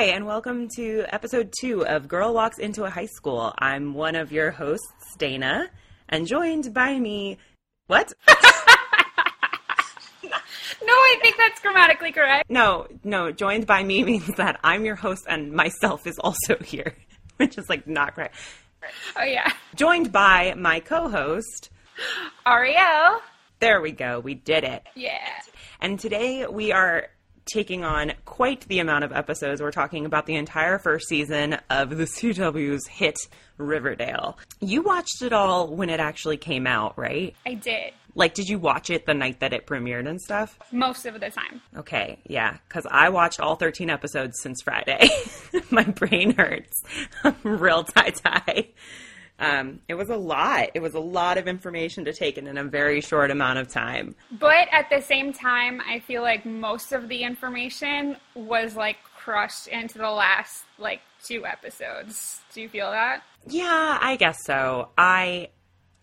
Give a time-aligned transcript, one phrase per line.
[0.00, 3.52] Hi, and welcome to episode two of Girl Walks into a High School.
[3.58, 5.68] I'm one of your hosts, Dana,
[6.08, 7.36] and joined by me.
[7.86, 8.14] What?
[10.82, 12.48] No, I think that's grammatically correct.
[12.48, 16.94] No, no, joined by me means that I'm your host and myself is also here,
[17.36, 18.34] which is like not correct.
[19.16, 19.52] Oh, yeah.
[19.74, 21.68] Joined by my co host.
[22.46, 23.20] Ariel.
[23.60, 24.82] There we go, we did it.
[24.94, 25.28] Yeah.
[25.78, 27.10] And today we are
[27.52, 29.60] taking on quite the amount of episodes.
[29.60, 33.18] We're talking about the entire first season of the CW's hit
[33.58, 34.38] Riverdale.
[34.60, 37.34] You watched it all when it actually came out, right?
[37.44, 37.92] I did.
[38.14, 40.58] Like, did you watch it the night that it premiered and stuff?
[40.72, 41.60] Most of the time.
[41.76, 45.08] Okay, yeah, because I watched all 13 episodes since Friday.
[45.70, 46.82] My brain hurts.
[47.24, 48.68] I'm real tie tie.
[49.40, 50.68] Um, it was a lot.
[50.74, 53.68] It was a lot of information to take in in a very short amount of
[53.68, 54.14] time.
[54.30, 59.66] But at the same time, I feel like most of the information was like crushed
[59.68, 62.40] into the last like two episodes.
[62.52, 63.22] Do you feel that?
[63.46, 64.90] Yeah, I guess so.
[64.98, 65.48] I,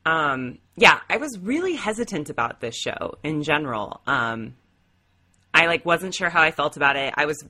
[0.03, 4.01] um, yeah, I was really hesitant about this show in general.
[4.07, 4.55] Um,
[5.53, 7.13] I like wasn't sure how I felt about it.
[7.15, 7.43] I was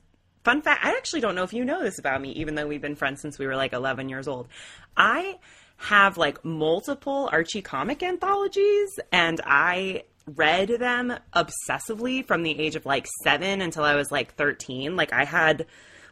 [0.43, 0.83] fun fact.
[0.83, 3.21] I actually don't know if you know this about me, even though we've been friends
[3.21, 4.47] since we were like 11 years old.
[4.95, 5.39] I
[5.77, 10.03] have like multiple Archie comic anthologies, and I
[10.35, 14.95] read them obsessively from the age of like seven until I was like 13.
[14.95, 15.65] Like I had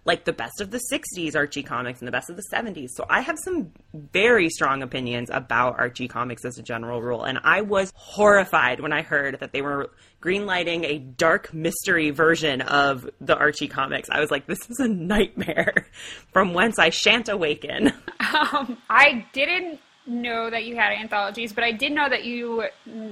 [0.06, 2.90] like the best of the 60s Archie comics and the best of the 70s.
[2.96, 7.24] So I have some very strong opinions about Archie comics as a general rule.
[7.24, 9.90] And I was horrified when I heard that they were
[10.22, 14.10] greenlighting a dark mystery version of the Archie comics.
[14.12, 15.88] I was like, this is a nightmare
[16.32, 17.92] from whence I shan't awaken.
[18.52, 22.66] Um, I didn't know that you had anthologies, but I did know that you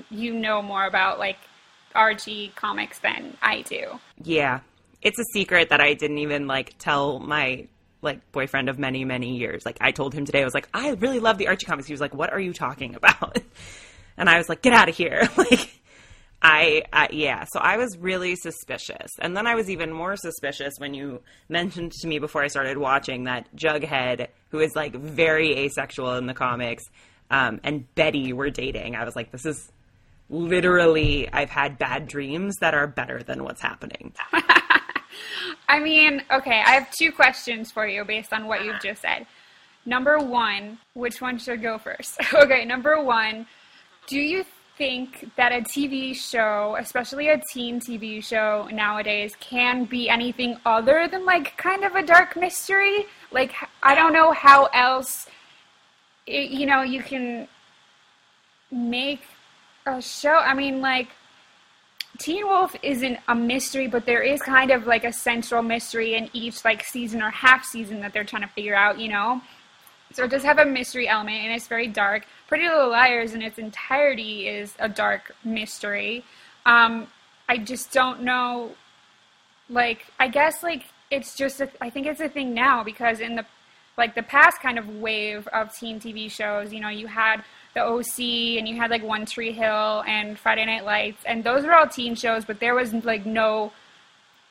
[0.10, 1.38] you know more about like
[1.96, 4.00] Archie comics than I do.
[4.22, 4.62] Yeah.
[5.04, 7.68] It's a secret that I didn't even like tell my
[8.02, 9.66] like boyfriend of many many years.
[9.66, 11.94] Like I told him today I was like, "I really love the Archie comics." He
[11.94, 13.38] was like, "What are you talking about?"
[14.16, 15.74] And I was like, "Get out of here." like
[16.44, 19.10] I, I yeah, so I was really suspicious.
[19.20, 22.78] And then I was even more suspicious when you mentioned to me before I started
[22.78, 26.84] watching that Jughead, who is like very asexual in the comics,
[27.32, 28.96] um, and Betty were dating.
[28.96, 29.72] I was like, this is
[30.30, 34.14] literally I've had bad dreams that are better than what's happening.
[35.68, 38.90] I mean, okay, I have two questions for you based on what you've uh-huh.
[38.90, 39.26] just said.
[39.86, 42.18] Number one, which one should go first?
[42.34, 43.46] okay, number one,
[44.08, 44.46] do you
[44.78, 51.08] think that a TV show, especially a teen TV show nowadays, can be anything other
[51.08, 53.06] than like kind of a dark mystery?
[53.32, 55.28] Like, I don't know how else,
[56.26, 57.48] it, you know, you can
[58.72, 59.22] make
[59.86, 60.36] a show.
[60.36, 61.10] I mean, like,
[62.24, 66.30] Teen Wolf isn't a mystery, but there is kind of like a central mystery in
[66.32, 69.42] each like season or half season that they're trying to figure out, you know?
[70.14, 72.26] So it does have a mystery element and it's very dark.
[72.48, 76.24] Pretty Little Liars in its entirety is a dark mystery.
[76.66, 77.08] Um,
[77.50, 78.72] I just don't know,
[79.70, 83.36] like, I guess, like, it's just, a, I think it's a thing now because in
[83.36, 83.46] the,
[83.98, 87.82] like, the past kind of wave of teen TV shows, you know, you had the
[87.82, 91.74] OC and you had, like, One Tree Hill and Friday Night Lights, and those were
[91.74, 93.72] all teen shows, but there was, like, no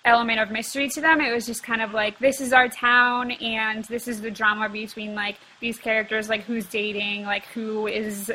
[0.04, 1.20] element of mystery to them.
[1.20, 4.68] It was just kind of like this is our town and this is the drama
[4.68, 8.32] between like these characters, like who's dating, like who is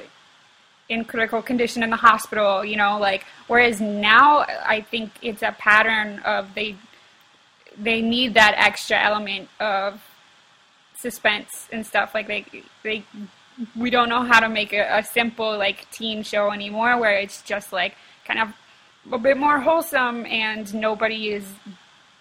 [0.90, 5.52] in critical condition in the hospital, you know, like whereas now I think it's a
[5.52, 6.76] pattern of they
[7.78, 10.02] they need that extra element of
[10.96, 12.46] suspense and stuff like they
[12.84, 13.04] they
[13.76, 17.42] we don't know how to make a, a simple like teen show anymore where it's
[17.42, 17.96] just like
[18.26, 18.54] kind of
[19.12, 21.46] a bit more wholesome and nobody is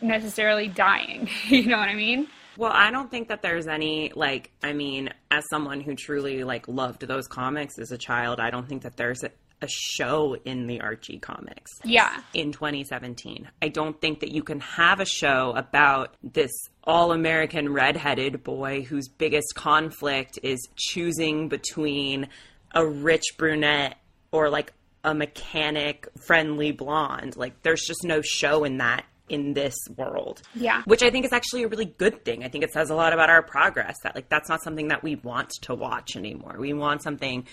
[0.01, 1.29] necessarily dying.
[1.49, 2.29] you know what I mean?
[2.57, 6.69] Well, I don't think that there's any like I mean, as someone who truly like
[6.69, 9.23] loved those comics as a child, I don't think that there's
[9.63, 11.73] a, show in the Archie comics.
[11.85, 12.21] Yeah.
[12.35, 13.49] In 2017.
[13.63, 16.53] I don't think that you can have a show about this
[16.85, 22.29] all-American redheaded boy whose biggest conflict is choosing between
[22.73, 23.97] a rich brunette
[24.31, 24.73] or like
[25.05, 27.37] a mechanic friendly blonde.
[27.37, 30.43] Like there's just no show in that in this world.
[30.55, 30.83] Yeah.
[30.85, 32.45] Which I think is actually a really good thing.
[32.45, 35.03] I think it says a lot about our progress that like that's not something that
[35.03, 36.57] we want to watch anymore.
[36.59, 37.47] We want something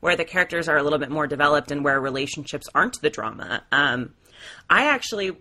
[0.00, 3.64] where the characters are a little bit more developed and where relationships aren't the drama.
[3.72, 4.14] Um,
[4.70, 5.32] I actually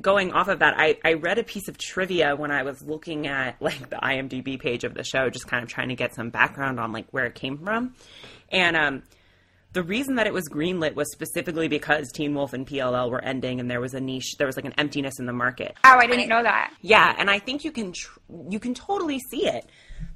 [0.00, 3.26] going off of that, I, I read a piece of trivia when I was looking
[3.26, 6.30] at like the IMDb page of the show, just kind of trying to get some
[6.30, 7.94] background on like where it came from.
[8.50, 9.02] And um,
[9.72, 13.60] the reason that it was greenlit was specifically because Teen Wolf and PLL were ending,
[13.60, 15.76] and there was a niche, there was like an emptiness in the market.
[15.84, 16.72] Oh, I didn't know that.
[16.80, 18.18] Yeah, and I think you can tr-
[18.48, 19.66] you can totally see it,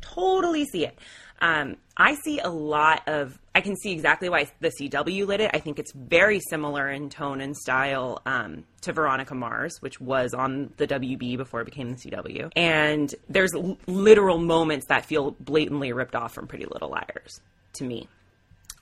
[0.01, 0.99] totally see it.
[1.43, 3.39] Um, I see a lot of.
[3.55, 5.51] I can see exactly why the CW lit it.
[5.53, 10.33] I think it's very similar in tone and style um, to Veronica Mars, which was
[10.33, 12.51] on the WB before it became the CW.
[12.57, 17.41] And there's l- literal moments that feel blatantly ripped off from Pretty Little Liars
[17.75, 18.09] to me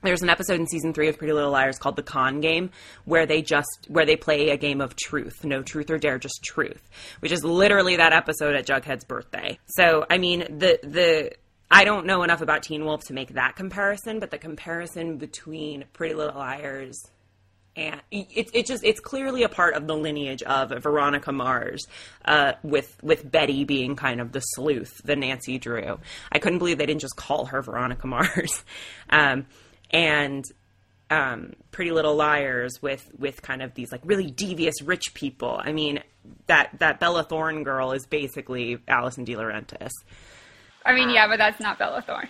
[0.03, 2.71] there's an episode in season three of Pretty Little Liars called the Con Game,
[3.05, 6.43] where they just where they play a game of truth, no truth or dare, just
[6.43, 6.89] truth,
[7.21, 9.59] which is literally that episode at Jughead's birthday.
[9.67, 11.33] So, I mean, the the
[11.71, 15.85] I don't know enough about Teen Wolf to make that comparison, but the comparison between
[15.93, 17.11] Pretty Little Liars
[17.77, 21.87] and it's it just it's clearly a part of the lineage of Veronica Mars,
[22.25, 25.99] uh, with with Betty being kind of the sleuth, the Nancy Drew.
[26.33, 28.65] I couldn't believe they didn't just call her Veronica Mars.
[29.09, 29.47] Um,
[29.91, 30.45] and
[31.11, 35.61] um, Pretty Little Liars with with kind of these like really devious rich people.
[35.63, 36.03] I mean
[36.47, 39.91] that that Bella Thorne girl is basically Alison DiLaurentis.
[40.85, 42.29] I mean, yeah, but that's not Bella Thorne.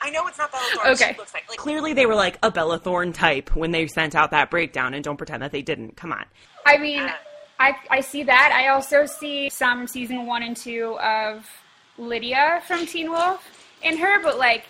[0.00, 0.88] I know it's not Bella Thorne.
[0.92, 1.12] Okay.
[1.12, 4.14] She looks like, like clearly they were like a Bella Thorne type when they sent
[4.14, 5.96] out that breakdown, and don't pretend that they didn't.
[5.96, 6.24] Come on.
[6.66, 7.08] I mean,
[7.58, 8.52] I I see that.
[8.52, 11.48] I also see some season one and two of
[11.98, 13.46] Lydia from Teen Wolf
[13.82, 14.64] in her, but like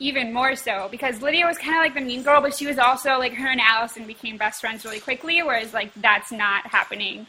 [0.00, 2.78] even more so because Lydia was kind of like the mean girl, but she was
[2.78, 7.26] also like her and Allison became best friends really quickly, whereas like that's not happening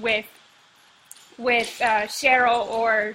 [0.00, 0.26] with
[1.38, 3.14] with uh, Cheryl or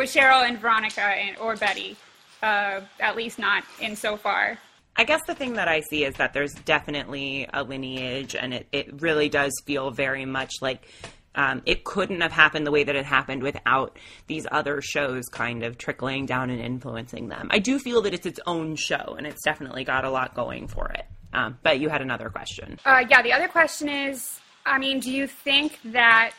[0.00, 1.94] with Cheryl and Veronica and, or Betty,
[2.42, 4.58] uh, at least not in so far.
[4.96, 8.66] I guess the thing that I see is that there's definitely a lineage, and it,
[8.72, 10.88] it really does feel very much like
[11.34, 15.62] um, it couldn't have happened the way that it happened without these other shows kind
[15.62, 17.48] of trickling down and influencing them.
[17.50, 20.66] I do feel that it's its own show, and it's definitely got a lot going
[20.66, 21.04] for it.
[21.32, 22.78] Um, but you had another question.
[22.86, 26.36] Uh, yeah, the other question is I mean, do you think that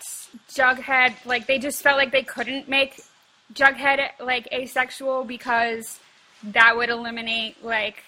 [0.50, 3.02] Jughead, like, they just felt like they couldn't make
[3.54, 6.00] Jughead, like, asexual because
[6.44, 8.04] that would eliminate, like,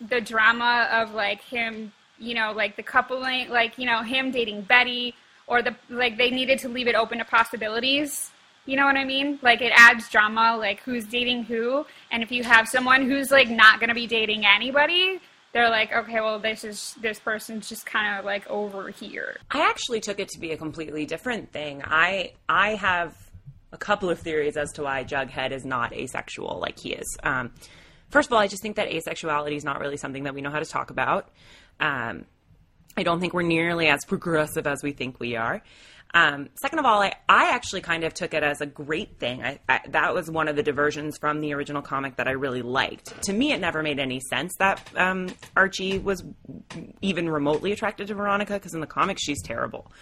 [0.00, 4.62] the drama of, like, him, you know, like, the coupling, like, you know, him dating
[4.62, 5.14] Betty,
[5.46, 8.30] or the, like, they needed to leave it open to possibilities.
[8.68, 9.38] You know what I mean?
[9.40, 13.48] Like it adds drama, like who's dating who, and if you have someone who's like
[13.48, 15.20] not gonna be dating anybody,
[15.54, 19.38] they're like, okay, well, this is this person's just kind of like over here.
[19.50, 21.82] I actually took it to be a completely different thing.
[21.82, 23.16] I I have
[23.72, 27.18] a couple of theories as to why Jughead is not asexual like he is.
[27.22, 27.52] Um,
[28.10, 30.50] first of all, I just think that asexuality is not really something that we know
[30.50, 31.30] how to talk about.
[31.80, 32.24] Um,
[32.96, 35.62] I don't think we're nearly as progressive as we think we are.
[36.14, 39.42] Um, second of all, I, I actually kind of took it as a great thing.
[39.44, 42.62] I, I, that was one of the diversions from the original comic that I really
[42.62, 43.22] liked.
[43.24, 46.24] To me, it never made any sense that um, Archie was
[47.02, 49.92] even remotely attracted to Veronica because in the comics she's terrible.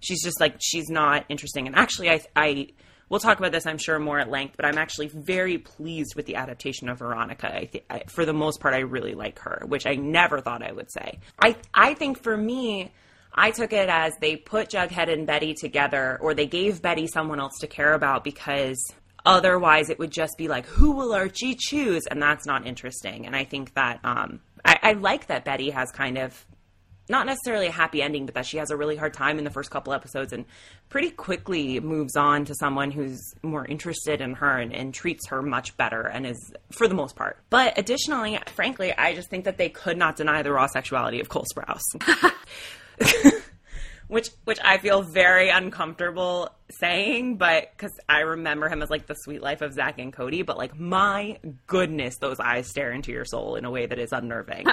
[0.00, 1.66] She's just like she's not interesting.
[1.68, 2.68] And actually, I, I
[3.08, 4.56] we'll talk about this, I'm sure, more at length.
[4.56, 7.54] But I'm actually very pleased with the adaptation of Veronica.
[7.54, 10.62] I th- I, for the most part, I really like her, which I never thought
[10.62, 11.18] I would say.
[11.38, 12.92] I I think for me.
[13.36, 17.40] I took it as they put Jughead and Betty together, or they gave Betty someone
[17.40, 18.78] else to care about because
[19.26, 22.06] otherwise it would just be like, who will Archie choose?
[22.08, 23.26] And that's not interesting.
[23.26, 26.46] And I think that um, I, I like that Betty has kind of
[27.08, 29.50] not necessarily a happy ending, but that she has a really hard time in the
[29.50, 30.44] first couple episodes and
[30.88, 35.42] pretty quickly moves on to someone who's more interested in her and, and, treats her
[35.42, 37.38] much better and is, for the most part.
[37.50, 41.28] But additionally, frankly, I just think that they could not deny the raw sexuality of
[41.28, 41.82] Cole Sprouse.
[44.08, 49.14] which which I feel very uncomfortable saying, but because I remember him as like the
[49.14, 53.24] Suite Life of Zack and Cody, but like my goodness, those eyes stare into your
[53.24, 54.66] soul in a way that is unnerving.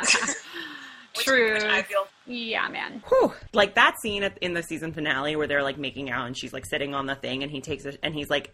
[1.13, 1.53] True.
[1.53, 2.07] Which, which I feel.
[2.31, 3.03] Yeah, man.
[3.07, 3.33] Whew.
[3.53, 6.53] Like that scene at, in the season finale where they're like making out and she's
[6.53, 8.53] like sitting on the thing and he takes it and he's like,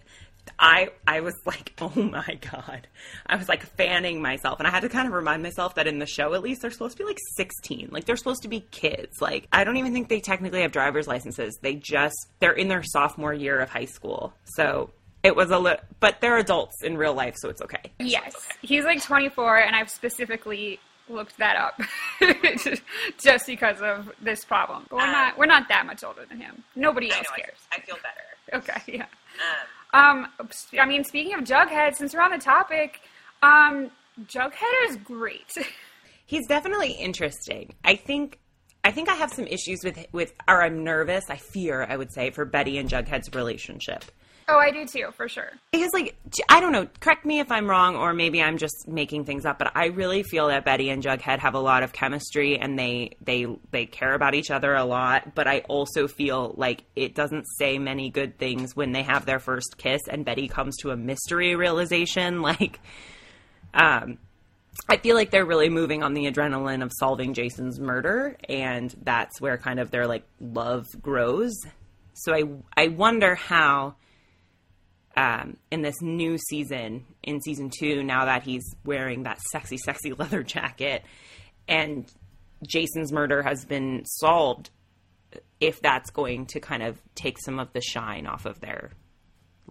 [0.60, 2.88] I I was like, oh my god,
[3.26, 6.00] I was like fanning myself, and I had to kind of remind myself that in
[6.00, 8.62] the show, at least, they're supposed to be like 16, like they're supposed to be
[8.62, 9.22] kids.
[9.22, 11.58] Like I don't even think they technically have driver's licenses.
[11.62, 14.92] They just they're in their sophomore year of high school, so
[15.24, 17.92] it was a little, but they're adults in real life, so it's okay.
[18.00, 21.80] Yes, he's like 24, and I've specifically looked that up
[23.20, 24.86] just because of this problem.
[24.90, 26.64] But we're um, not we're not that much older than him.
[26.76, 27.58] Nobody else I cares.
[27.72, 28.64] I, I, feel better.
[28.64, 29.06] Okay, yeah.
[29.94, 30.50] Um, um,
[30.80, 33.02] I mean, speaking of Jughead, since we're on the topic,
[33.42, 33.92] um,
[34.26, 35.54] Jughead is great.
[36.26, 37.74] He's definitely interesting.
[37.84, 38.40] I think
[38.84, 42.12] I think I have some issues with with or I'm nervous, I fear, I would
[42.12, 44.06] say, for Betty and Jughead's relationship.
[44.50, 45.52] Oh, I do too, for sure.
[45.74, 46.16] Because, like,
[46.48, 49.60] I don't know, correct me if I'm wrong, or maybe I'm just making things up,
[49.60, 53.18] but I really feel that Betty and Jughead have a lot of chemistry and they
[53.22, 55.36] they they care about each other a lot.
[55.36, 59.40] But I also feel like it doesn't say many good things when they have their
[59.40, 62.42] first kiss and Betty comes to a mystery realization.
[62.48, 62.80] Like,
[63.74, 64.20] um,
[64.88, 69.42] I feel like they're really moving on the adrenaline of solving Jason's murder, and that's
[69.42, 71.54] where kind of their like love grows.
[72.14, 72.44] So I
[72.76, 73.96] I wonder how
[75.18, 80.14] um, in this new season, in season two, now that he's wearing that sexy, sexy
[80.14, 81.04] leather jacket,
[81.68, 82.10] and
[82.66, 84.70] Jason's murder has been solved,
[85.60, 88.92] if that's going to kind of take some of the shine off of their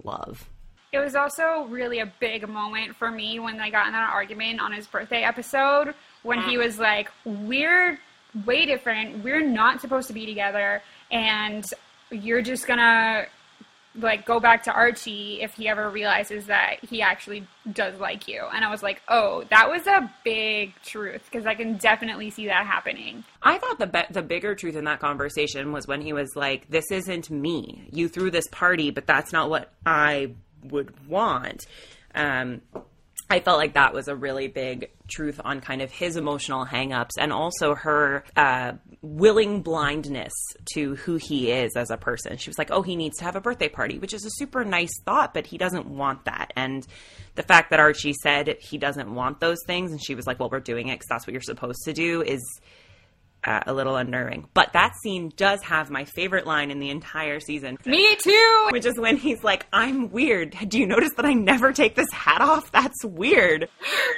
[0.03, 0.50] love.
[0.93, 4.61] It was also really a big moment for me when they got in that argument
[4.61, 7.99] on his birthday episode when he was like, We're
[8.45, 9.23] way different.
[9.23, 10.83] We're not supposed to be together.
[11.11, 11.65] And
[12.11, 13.26] you're just gonna
[13.99, 18.45] like go back to Archie if he ever realizes that he actually does like you.
[18.53, 22.47] And I was like, oh, that was a big truth because I can definitely see
[22.47, 23.25] that happening.
[23.43, 26.69] I thought the be- the bigger truth in that conversation was when he was like,
[26.69, 27.88] "This isn't me.
[27.93, 30.35] You threw this party, but that's not what I
[30.65, 31.67] would want."
[32.15, 32.62] Um,
[33.28, 37.12] I felt like that was a really big truth on kind of his emotional hangups
[37.18, 40.33] and also her uh, willing blindness
[40.75, 42.37] to who he is as a person.
[42.37, 44.64] She was like, oh, he needs to have a birthday party, which is a super
[44.64, 46.52] nice thought, but he doesn't want that.
[46.54, 46.87] And
[47.35, 50.49] the fact that Archie said he doesn't want those things and she was like, well,
[50.49, 52.42] we're doing it because that's what you're supposed to do is
[53.47, 54.49] uh, a little unnerving.
[54.53, 57.79] But that scene does have my favorite line in the entire season.
[57.87, 58.69] Me too!
[58.71, 60.57] Which is when he's like, I'm weird.
[60.69, 62.73] Do you notice that I never take this hat off?
[62.73, 63.69] That's weird.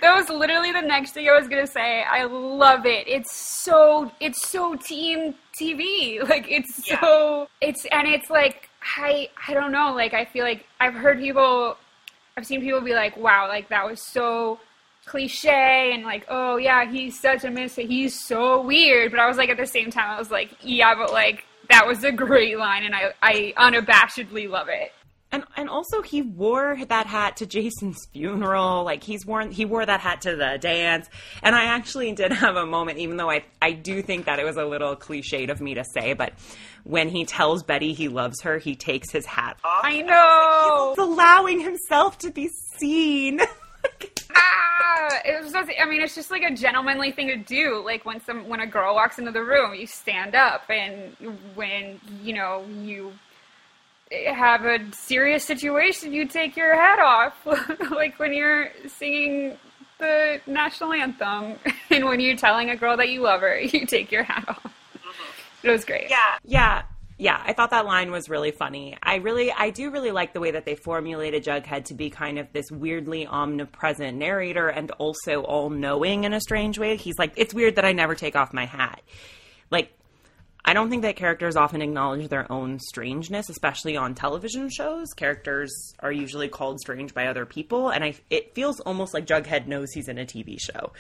[0.00, 2.02] That was literally the next thing I was gonna say.
[2.02, 3.06] I love it.
[3.06, 6.08] It's so, it's so teen TV.
[6.28, 7.00] Like, it's yeah.
[7.00, 8.68] so, it's, and it's like,
[8.98, 11.76] I, I don't know, like, I feel like I've heard people,
[12.36, 14.60] I've seen people be like, wow, like, that was so
[15.08, 17.86] cliche and like, oh yeah, he's such a misfit.
[17.86, 19.10] He's so weird.
[19.10, 21.86] But I was like, at the same time, I was like, yeah, but like that
[21.86, 24.92] was a great line, and I I unabashedly love it.
[25.30, 28.84] And and also he wore that hat to Jason's funeral.
[28.84, 31.08] Like he's worn he wore that hat to the dance.
[31.42, 34.44] And I actually did have a moment, even though I I do think that it
[34.44, 36.32] was a little cliched of me to say, but
[36.84, 39.84] when he tells Betty he loves her, he takes his hat off.
[39.84, 40.94] I know.
[40.96, 42.48] He's allowing himself to be
[42.78, 43.40] seen.
[44.38, 47.82] ah, it was just, I mean, it's just like a gentlemanly thing to do.
[47.84, 51.14] Like when some when a girl walks into the room, you stand up, and
[51.54, 53.12] when you know you
[54.10, 57.34] have a serious situation, you take your hat off.
[57.90, 59.58] like when you're singing
[59.98, 61.58] the national anthem,
[61.90, 64.62] and when you're telling a girl that you love her, you take your hat off.
[64.62, 65.66] Mm-hmm.
[65.66, 66.08] It was great.
[66.08, 66.82] Yeah, yeah
[67.18, 68.96] yeah, I thought that line was really funny.
[69.02, 72.38] I really, I do really like the way that they formulated Jughead to be kind
[72.38, 76.96] of this weirdly omnipresent narrator and also all knowing in a strange way.
[76.96, 79.02] He's like, it's weird that I never take off my hat.
[79.68, 79.92] Like,
[80.64, 85.08] I don't think that characters often acknowledge their own strangeness, especially on television shows.
[85.16, 89.66] Characters are usually called strange by other people, and I, it feels almost like Jughead
[89.66, 90.92] knows he's in a TV show.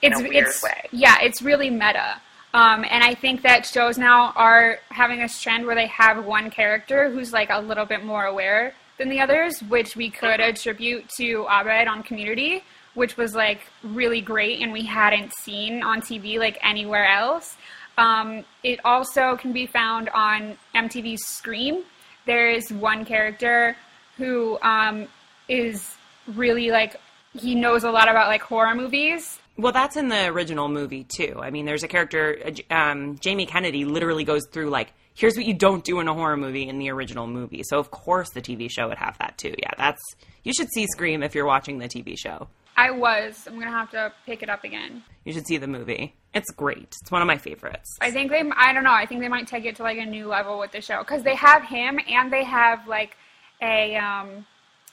[0.00, 0.88] It's, it's way.
[0.90, 2.22] yeah, it's really meta.
[2.52, 6.50] Um, and I think that shows now are having this trend where they have one
[6.50, 11.08] character who's like a little bit more aware than the others, which we could attribute
[11.16, 12.64] to Abed on Community,
[12.94, 17.56] which was like really great and we hadn't seen on TV like anywhere else.
[17.96, 21.84] Um, it also can be found on MTV's Scream.
[22.26, 23.76] There is one character
[24.16, 25.06] who um,
[25.48, 25.96] is
[26.34, 26.96] really like
[27.38, 31.38] he knows a lot about like horror movies well, that's in the original movie too.
[31.40, 35.46] I mean, there's a character, uh, um, Jamie Kennedy, literally goes through like, here's what
[35.46, 37.62] you don't do in a horror movie in the original movie.
[37.64, 39.54] So of course the TV show would have that too.
[39.58, 40.02] Yeah, that's
[40.42, 42.48] you should see Scream if you're watching the TV show.
[42.76, 43.46] I was.
[43.46, 45.02] I'm gonna have to pick it up again.
[45.24, 46.14] You should see the movie.
[46.32, 46.96] It's great.
[47.02, 47.98] It's one of my favorites.
[48.00, 48.42] I think they.
[48.56, 48.92] I don't know.
[48.92, 51.22] I think they might take it to like a new level with the show because
[51.22, 53.16] they have him and they have like
[53.60, 54.46] a um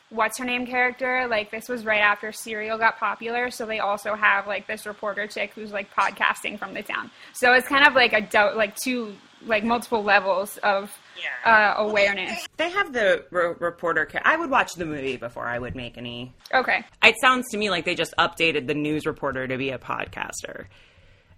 [0.10, 1.28] what's her name character.
[1.30, 5.28] Like this was right after Serial got popular, so they also have like this reporter
[5.28, 7.12] chick who's like podcasting from the town.
[7.34, 9.14] So it's kind of like a do- like two
[9.46, 11.76] like multiple levels of yeah.
[11.78, 12.46] uh, awareness.
[12.58, 14.06] They have the re- reporter.
[14.06, 16.34] Ca- I would watch the movie before I would make any.
[16.54, 16.84] Okay.
[17.04, 20.66] It sounds to me like they just updated the news reporter to be a podcaster.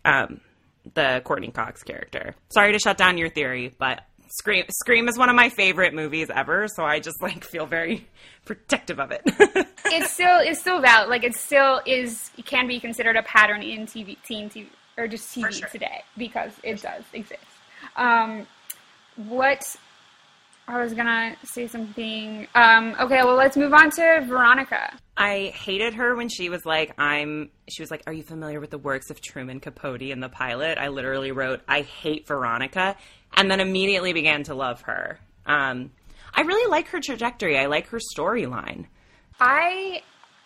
[0.05, 0.39] Um,
[0.93, 2.35] the Courteney Cox character.
[2.49, 6.29] Sorry to shut down your theory, but Scream Scream is one of my favorite movies
[6.33, 8.07] ever, so I just like feel very
[8.45, 9.21] protective of it.
[9.85, 11.09] it's still it's still valid.
[11.09, 14.67] Like it still is it can be considered a pattern in TV teen TV
[14.97, 15.67] or just TV sure.
[15.69, 17.41] today because it does exist.
[17.95, 18.45] Um,
[19.15, 19.75] what
[20.67, 22.47] I was gonna say something.
[22.53, 24.93] Um, okay, well, let's move on to Veronica.
[25.19, 28.69] I hated her when she was like, I'm, she was like, Are you familiar with
[28.69, 30.77] the works of Truman Capote in the pilot?
[30.77, 32.95] I literally wrote, I hate Veronica,
[33.35, 35.19] and then immediately began to love her.
[35.45, 35.91] Um,
[36.33, 37.57] I really like her trajectory.
[37.57, 38.85] I like her storyline.
[39.41, 40.03] I,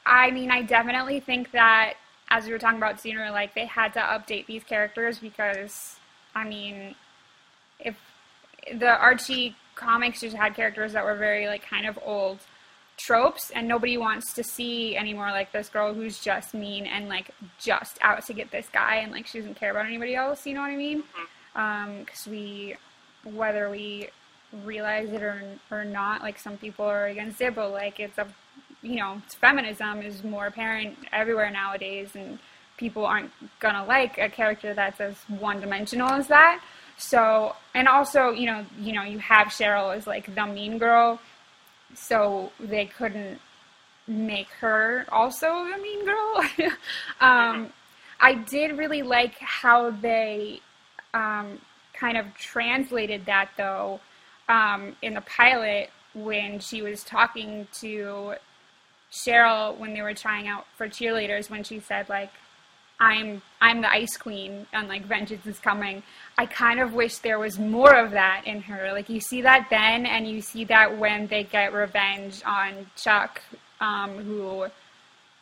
[0.07, 1.93] I mean, I definitely think that,
[2.29, 5.97] as we were talking about sooner, like, they had to update these characters because,
[6.33, 6.95] I mean,
[7.79, 7.95] if
[8.73, 12.39] the Archie comics just had characters that were very, like, kind of old
[12.97, 17.31] tropes and nobody wants to see anymore like this girl who's just mean and like
[17.59, 20.53] just out to get this guy and like she doesn't care about anybody else you
[20.53, 21.03] know what i mean?
[21.53, 22.75] Because um, we
[23.23, 24.09] whether we
[24.63, 28.27] realize it or, or not like some people are against it but like it's a
[28.83, 32.37] you know feminism is more apparent everywhere nowadays and
[32.77, 36.61] people aren't gonna like a character that's as one dimensional as that.
[36.97, 41.19] So and also you know you know you have cheryl as like the mean girl
[41.95, 43.39] so they couldn't
[44.07, 46.43] make her also a mean girl.
[47.21, 47.71] um,
[48.19, 50.61] I did really like how they
[51.13, 51.59] um,
[51.93, 53.99] kind of translated that though
[54.49, 58.35] um, in the pilot when she was talking to
[59.11, 62.31] Cheryl when they were trying out for cheerleaders when she said like
[62.99, 66.03] I'm I'm the ice queen and like vengeance is coming.
[66.37, 68.91] I kind of wish there was more of that in her.
[68.91, 73.41] Like you see that then, and you see that when they get revenge on Chuck,
[73.79, 74.65] um, who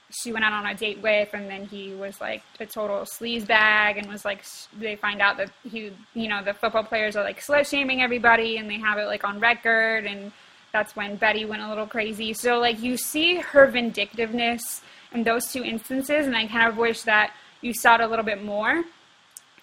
[0.09, 3.47] she went out on a date with, and then he was like a total sleaze
[3.47, 4.43] bag, and was like
[4.77, 8.57] they find out that he, you know, the football players are like slut shaming everybody,
[8.57, 10.33] and they have it like on record, and
[10.73, 12.33] that's when Betty went a little crazy.
[12.33, 14.81] So like you see her vindictiveness
[15.13, 18.25] in those two instances, and I kind of wish that you saw it a little
[18.25, 18.83] bit more,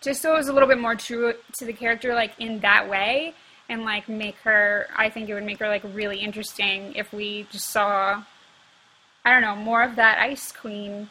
[0.01, 2.89] just so it was a little bit more true to the character, like in that
[2.89, 3.35] way,
[3.69, 4.87] and like make her.
[4.97, 8.23] I think it would make her like really interesting if we just saw,
[9.25, 11.11] I don't know, more of that Ice Queen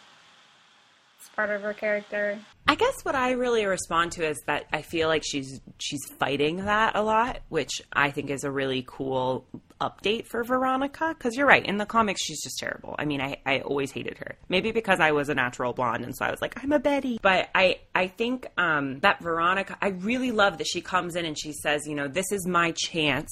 [1.21, 2.39] as part of her character.
[2.69, 6.65] I guess what I really respond to is that I feel like she's she's fighting
[6.65, 9.45] that a lot, which I think is a really cool
[9.79, 11.15] update for Veronica.
[11.17, 12.95] Because you're right, in the comics she's just terrible.
[12.99, 14.35] I mean, I, I always hated her.
[14.49, 17.19] Maybe because I was a natural blonde, and so I was like, I'm a Betty.
[17.21, 21.39] But I I think um, that Veronica, I really love that she comes in and
[21.39, 23.31] she says, you know, this is my chance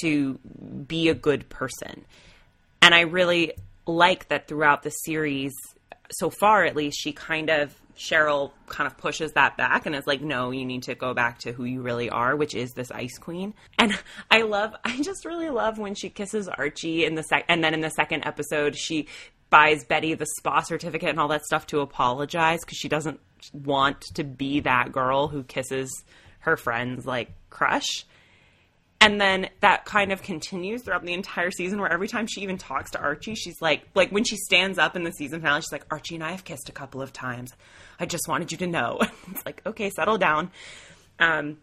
[0.00, 0.38] to
[0.86, 2.04] be a good person,
[2.80, 3.54] and I really
[3.86, 5.52] like that throughout the series
[6.10, 10.06] so far at least she kind of Cheryl kind of pushes that back and is
[10.06, 12.90] like, no, you need to go back to who you really are, which is this
[12.90, 13.54] ice queen.
[13.78, 13.96] And
[14.30, 17.74] I love, I just really love when she kisses Archie in the sec, and then
[17.74, 19.08] in the second episode, she
[19.50, 23.20] buys Betty the spa certificate and all that stuff to apologize because she doesn't
[23.52, 26.04] want to be that girl who kisses
[26.40, 28.04] her friends like crush.
[29.04, 32.56] And then that kind of continues throughout the entire season where every time she even
[32.56, 35.72] talks to Archie, she's like like when she stands up in the season finale, she's
[35.72, 37.52] like, Archie and I have kissed a couple of times.
[38.00, 39.00] I just wanted you to know.
[39.30, 40.50] it's like, okay, settle down.
[41.18, 41.58] Um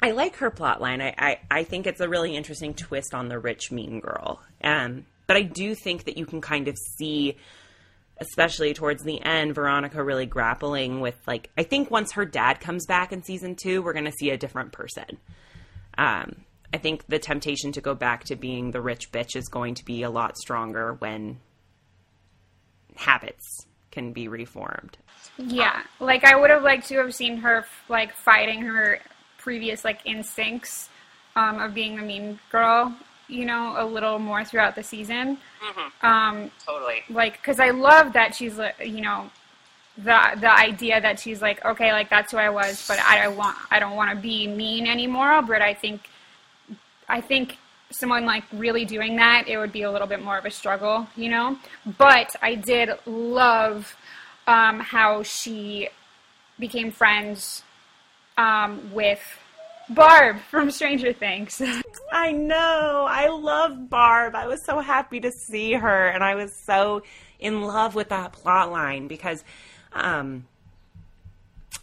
[0.00, 1.02] I like her plot line.
[1.02, 4.40] I, I, I think it's a really interesting twist on the rich mean girl.
[4.62, 7.36] Um but I do think that you can kind of see
[8.20, 12.86] especially towards the end, Veronica really grappling with like I think once her dad comes
[12.86, 15.18] back in season two, we're gonna see a different person.
[15.96, 19.74] Um, I think the temptation to go back to being the rich bitch is going
[19.74, 21.38] to be a lot stronger when
[22.96, 24.98] habits can be reformed.
[25.38, 29.00] Yeah, like I would have liked to have seen her like fighting her
[29.38, 30.88] previous like instincts
[31.36, 32.94] um, of being the mean girl,
[33.28, 35.38] you know, a little more throughout the season.
[35.64, 36.06] Mm-hmm.
[36.06, 37.02] Um, totally.
[37.08, 39.30] Like, because I love that she's, you know,
[39.96, 43.36] the the idea that she's like, okay, like that's who I was, but I don't
[43.36, 45.42] want I don't want to be mean anymore.
[45.42, 46.02] But I think
[47.08, 47.56] I think
[47.90, 51.06] someone like really doing that, it would be a little bit more of a struggle,
[51.16, 51.56] you know?
[51.96, 53.96] But I did love
[54.46, 55.88] um, how she
[56.58, 57.62] became friends
[58.36, 59.20] um, with
[59.88, 61.62] Barb from Stranger Things.
[62.12, 63.06] I know.
[63.08, 64.34] I love Barb.
[64.34, 67.02] I was so happy to see her, and I was so
[67.38, 69.44] in love with that plot line because.
[69.92, 70.46] Um,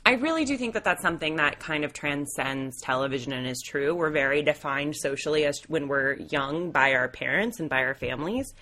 [0.08, 3.96] I really do think that that's something that kind of transcends television and is true.
[3.96, 8.54] We're very defined socially as when we're young by our parents and by our families.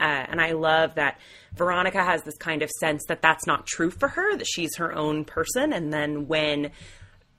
[0.00, 1.20] Uh, and I love that
[1.54, 4.94] Veronica has this kind of sense that that's not true for her, that she's her
[4.94, 5.74] own person.
[5.74, 6.70] And then when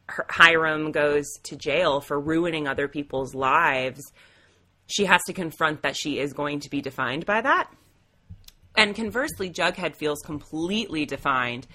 [0.09, 4.11] her, Hiram goes to jail for ruining other people's lives,
[4.85, 7.71] she has to confront that she is going to be defined by that.
[8.75, 11.65] And conversely, Jughead feels completely defined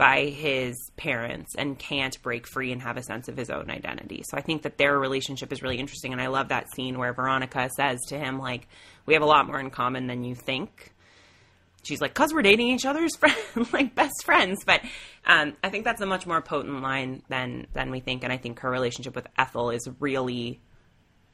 [0.00, 4.22] by his parents and can't break free and have a sense of his own identity.
[4.30, 7.12] So I think that their relationship is really interesting and I love that scene where
[7.12, 8.66] Veronica says to him like
[9.04, 10.94] we have a lot more in common than you think.
[11.82, 14.80] She's like, "Cause we're dating each other's friends, like best friends." But
[15.26, 18.38] um, I think that's a much more potent line than than we think, and I
[18.38, 20.60] think her relationship with Ethel is really.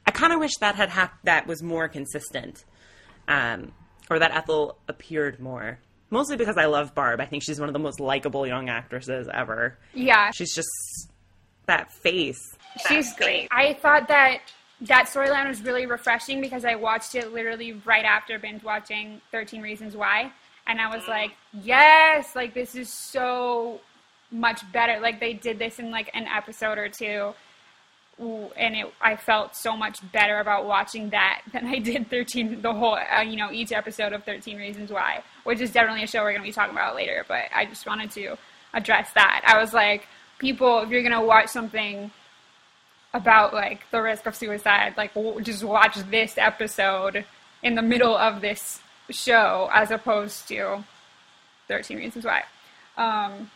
[0.05, 2.63] I kind of wish that had that was more consistent,
[3.27, 3.73] um,
[4.09, 7.19] or that Ethel appeared more mostly because I love Barb.
[7.19, 9.77] I think she's one of the most likable young actresses ever.
[9.93, 10.31] Yeah.
[10.31, 10.69] She's just
[11.65, 12.55] that face.
[12.87, 13.47] She's great.
[13.51, 14.39] I thought that
[14.81, 19.61] that storyline was really refreshing because I watched it literally right after binge watching 13
[19.61, 20.31] Reasons Why.
[20.67, 21.09] And I was mm.
[21.09, 21.31] like,
[21.63, 23.79] yes, like this is so
[24.31, 24.99] much better.
[24.99, 27.33] Like they did this in like an episode or two
[28.19, 32.73] and it, I felt so much better about watching that than I did 13, the
[32.73, 36.23] whole, uh, you know, each episode of 13 Reasons Why, which is definitely a show
[36.23, 38.37] we're going to be talking about later, but I just wanted to
[38.73, 39.43] address that.
[39.45, 40.07] I was like,
[40.39, 42.11] people, if you're going to watch something
[43.13, 47.25] about like the risk of suicide, like just watch this episode
[47.63, 50.83] in the middle of this show as opposed to
[51.67, 52.43] 13 Reasons Why.
[52.97, 53.51] Um,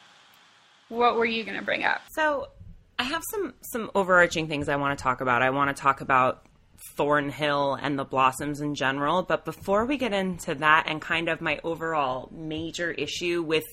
[0.89, 2.01] what were you going to bring up?
[2.11, 2.47] So
[3.01, 5.41] I have some some overarching things I want to talk about.
[5.41, 6.45] I want to talk about
[6.95, 11.41] Thornhill and the Blossoms in general, but before we get into that and kind of
[11.41, 13.63] my overall major issue with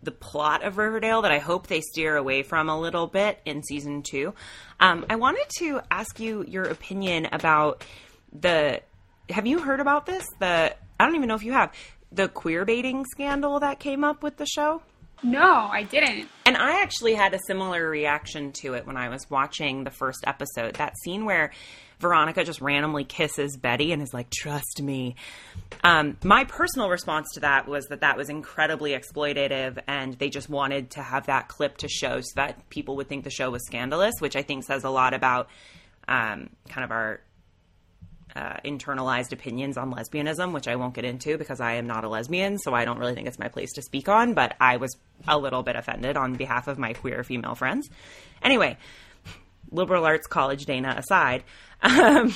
[0.00, 3.64] the plot of Riverdale that I hope they steer away from a little bit in
[3.64, 4.32] season two,
[4.78, 7.84] um, I wanted to ask you your opinion about
[8.32, 8.80] the.
[9.28, 10.24] Have you heard about this?
[10.38, 11.72] The I don't even know if you have
[12.12, 14.82] the queer baiting scandal that came up with the show.
[15.22, 16.28] No, I didn't.
[16.44, 20.24] And I actually had a similar reaction to it when I was watching the first
[20.26, 20.74] episode.
[20.74, 21.52] That scene where
[21.98, 25.16] Veronica just randomly kisses Betty and is like, "Trust me."
[25.82, 30.50] Um, my personal response to that was that that was incredibly exploitative, and they just
[30.50, 33.64] wanted to have that clip to show so that people would think the show was
[33.66, 35.48] scandalous, which I think says a lot about
[36.06, 37.20] um, kind of our
[38.36, 42.08] uh, internalized opinions on lesbianism, which I won't get into because I am not a
[42.08, 44.34] lesbian, so I don't really think it's my place to speak on.
[44.34, 44.96] But I was
[45.26, 47.88] a little bit offended on behalf of my queer female friends.
[48.42, 48.76] Anyway,
[49.70, 51.44] liberal arts college Dana aside.
[51.82, 52.34] Um,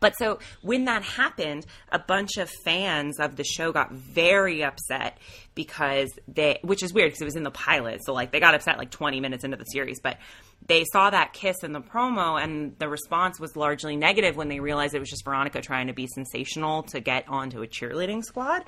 [0.00, 5.18] but so when that happened, a bunch of fans of the show got very upset
[5.54, 8.04] because they, which is weird because it was in the pilot.
[8.04, 10.18] So like they got upset like 20 minutes into the series, but
[10.66, 14.60] they saw that kiss in the promo and the response was largely negative when they
[14.60, 18.64] realized it was just Veronica trying to be sensational to get onto a cheerleading squad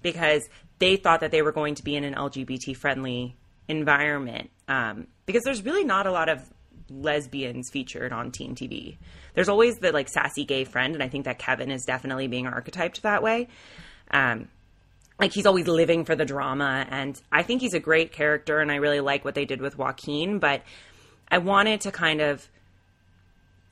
[0.00, 3.36] because they thought that they were going to be in an LGBT friendly
[3.68, 4.50] environment.
[4.68, 6.42] Um, because there's really not a lot of
[6.88, 8.96] lesbians featured on teen TV.
[9.34, 12.46] There's always the like sassy gay friend, and I think that Kevin is definitely being
[12.46, 13.48] archetyped that way.
[14.10, 14.48] Um,
[15.18, 18.72] like he's always living for the drama, and I think he's a great character, and
[18.72, 20.38] I really like what they did with Joaquin.
[20.38, 20.62] But
[21.32, 22.46] I wanted to kind of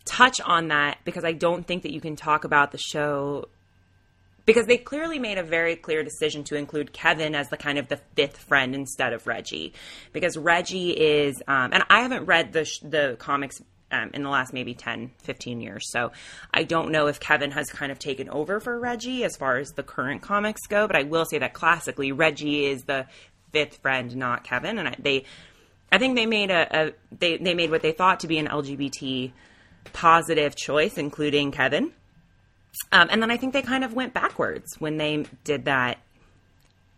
[0.06, 3.48] touch on that because I don't think that you can talk about the show
[4.46, 7.88] because they clearly made a very clear decision to include Kevin as the kind of
[7.88, 9.74] the fifth friend instead of Reggie,
[10.12, 14.30] because Reggie is, um, and I haven't read the sh- the comics um, in the
[14.30, 16.10] last maybe 10, 15 years, so
[16.52, 19.70] I don't know if Kevin has kind of taken over for Reggie as far as
[19.72, 23.06] the current comics go, but I will say that classically Reggie is the
[23.52, 25.24] fifth friend, not Kevin, and I, they,
[25.92, 28.46] I think they made a, a they they made what they thought to be an
[28.46, 29.33] LGBT
[29.92, 31.92] positive choice, including Kevin.
[32.92, 35.98] Um, and then I think they kind of went backwards when they did that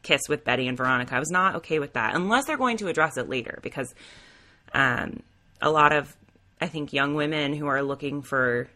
[0.02, 1.16] kiss with Betty and Veronica.
[1.16, 3.94] I was not okay with that, unless they're going to address it later, because
[4.74, 5.22] um,
[5.60, 6.14] a lot of,
[6.60, 8.68] I think, young women who are looking for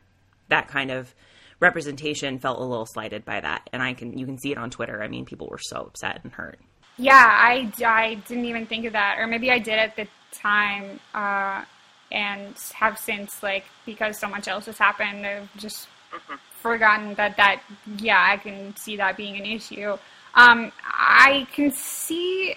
[0.49, 1.15] that kind of
[1.59, 3.69] representation felt a little slighted by that.
[3.73, 5.03] And I can, you can see it on Twitter.
[5.03, 6.59] I mean, people were so upset and hurt.
[6.99, 10.99] Yeah, I, I didn't even think of that, or maybe I did at the time,
[11.15, 11.65] uh,
[12.11, 17.37] and have since, like, because so much else has happened, I've just mm-hmm forgotten that
[17.37, 17.63] that
[17.99, 19.97] yeah I can see that being an issue.
[20.35, 22.57] Um, I can see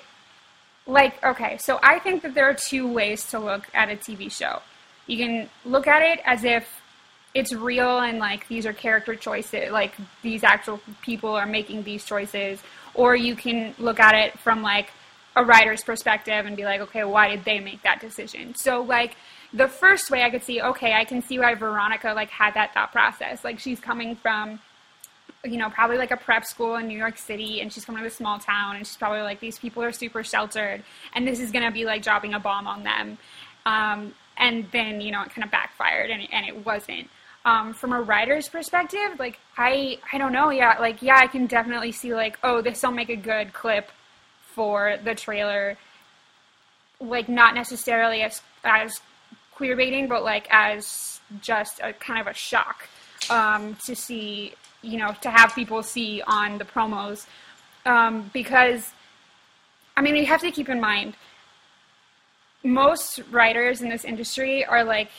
[0.88, 4.32] like okay, so I think that there are two ways to look at a TV
[4.32, 4.62] show.
[5.06, 6.65] You can look at it as if
[7.36, 12.04] it's real and like these are character choices, like these actual people are making these
[12.04, 14.91] choices, or you can look at it from like
[15.36, 18.56] a writer's perspective and be like, okay, why did they make that decision?
[18.56, 19.15] So like
[19.54, 22.73] the first way I could see, okay, I can see why Veronica like had that
[22.73, 23.43] thought process.
[23.43, 24.60] Like she's coming from,
[25.43, 28.08] you know, probably like a prep school in New York City, and she's coming to
[28.08, 31.52] a small town, and she's probably like, these people are super sheltered, and this is
[31.52, 33.17] gonna be like dropping a bomb on them.
[33.65, 37.10] Um, and then you know it kind of backfired, and and it wasn't.
[37.45, 41.47] Um, from a writer's perspective, like I I don't know, yeah, like yeah, I can
[41.47, 43.89] definitely see like, oh, this will make a good clip
[44.41, 45.78] for the trailer.
[46.99, 48.99] Like not necessarily as as
[49.52, 52.88] queer baiting, but like as just a kind of a shock
[53.30, 57.25] um, to see, you know, to have people see on the promos.
[57.86, 58.91] Um, because,
[59.95, 61.15] I mean, you have to keep in mind
[62.63, 65.10] most writers in this industry are like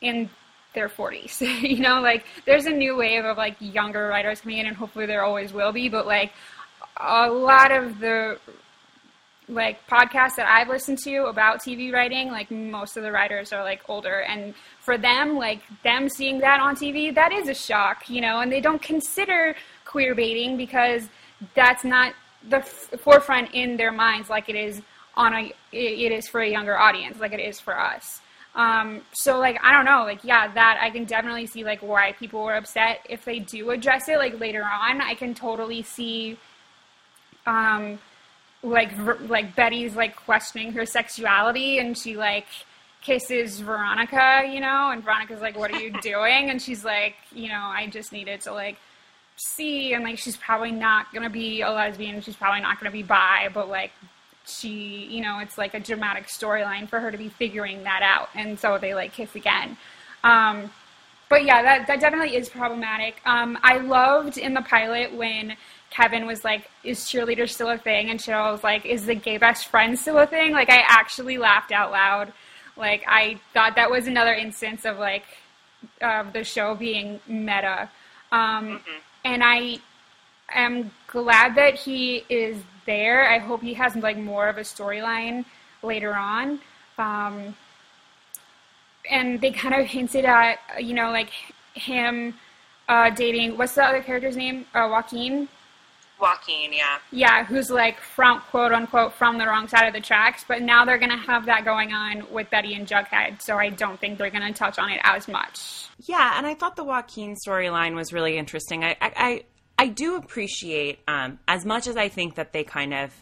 [0.00, 0.30] in
[0.74, 4.66] their 40s you know like there's a new wave of like younger writers coming in
[4.66, 6.32] and hopefully there always will be but like
[7.00, 8.38] a lot of the
[9.48, 13.62] like podcasts that I've listened to about TV writing, like most of the writers are
[13.62, 18.08] like older, and for them, like them seeing that on TV, that is a shock,
[18.10, 21.08] you know, and they don't consider queer baiting because
[21.54, 22.14] that's not
[22.48, 24.82] the f- forefront in their minds like it is
[25.16, 28.20] on a it is for a younger audience, like it is for us.
[28.58, 32.12] Um, so like I don't know, like yeah, that I can definitely see like why
[32.12, 35.00] people were upset if they do address it like later on.
[35.00, 36.36] I can totally see
[37.46, 38.00] um
[38.64, 38.90] like
[39.28, 42.46] like Betty's like questioning her sexuality and she like
[43.00, 47.48] kisses Veronica, you know, and Veronica's like, "What are you doing?" and she's like, "You
[47.50, 48.76] know, I just needed to like
[49.36, 52.20] see." And like, she's probably not gonna be a lesbian.
[52.22, 53.92] She's probably not gonna be bi, but like,
[54.48, 58.28] she, you know, it's like a dramatic storyline for her to be figuring that out.
[58.34, 59.76] And so they like kiss again.
[60.24, 60.70] Um,
[61.28, 63.20] but yeah, that that definitely is problematic.
[63.26, 65.56] Um, I loved in the pilot when
[65.90, 69.36] Kevin was like, "Is cheerleader still a thing?" And Cheryl was like, "Is the gay
[69.36, 72.32] best friend still a thing?" Like, I actually laughed out loud.
[72.76, 75.24] Like, I thought that was another instance of like
[76.00, 77.90] of the show being meta.
[78.32, 78.98] Um, mm-hmm.
[79.24, 79.78] And I
[80.54, 82.56] am glad that he is
[82.88, 83.30] there.
[83.30, 85.44] I hope he has like more of a storyline
[85.82, 86.58] later on.
[86.96, 87.54] Um,
[89.08, 91.30] and they kind of hinted at, you know, like
[91.74, 92.34] him
[92.88, 93.56] uh, dating.
[93.56, 94.64] What's the other character's name?
[94.74, 95.48] Uh, Joaquin.
[96.20, 96.98] Joaquin, yeah.
[97.12, 100.84] Yeah, who's like from quote unquote from the wrong side of the tracks, but now
[100.84, 104.30] they're gonna have that going on with Betty and Jughead, so I don't think they're
[104.30, 105.86] gonna touch on it as much.
[106.06, 108.82] Yeah, and I thought the Joaquin storyline was really interesting.
[108.84, 109.42] I I I,
[109.78, 113.14] I do appreciate um, as much as I think that they kind of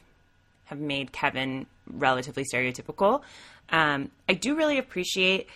[0.65, 3.23] have made Kevin relatively stereotypical.
[3.69, 5.49] Um, I do really appreciate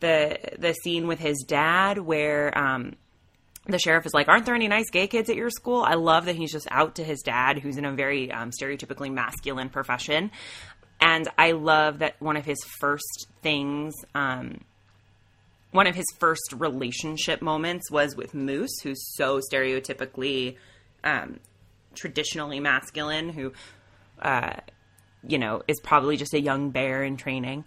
[0.00, 2.96] the the scene with his dad where um,
[3.66, 6.24] the sheriff is like, "Aren't there any nice gay kids at your school?" I love
[6.26, 10.30] that he's just out to his dad, who's in a very um, stereotypically masculine profession,
[11.00, 14.60] and I love that one of his first things, um,
[15.76, 20.56] one of his first relationship moments was with Moose, who's so stereotypically,
[21.04, 21.38] um,
[21.94, 23.52] traditionally masculine, who,
[24.20, 24.54] uh,
[25.26, 27.64] you know, is probably just a young bear in training,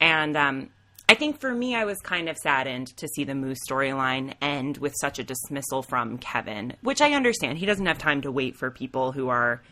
[0.00, 0.70] and um,
[1.08, 4.78] I think for me, I was kind of saddened to see the Moose storyline end
[4.78, 7.58] with such a dismissal from Kevin, which I understand.
[7.58, 9.62] He doesn't have time to wait for people who are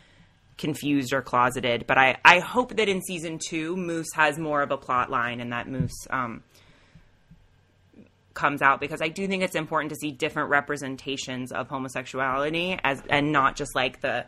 [0.57, 1.85] confused or closeted.
[1.87, 5.41] But I, I hope that in season two, Moose has more of a plot line
[5.41, 6.43] and that Moose um,
[8.33, 13.01] comes out because I do think it's important to see different representations of homosexuality as
[13.09, 14.25] and not just like the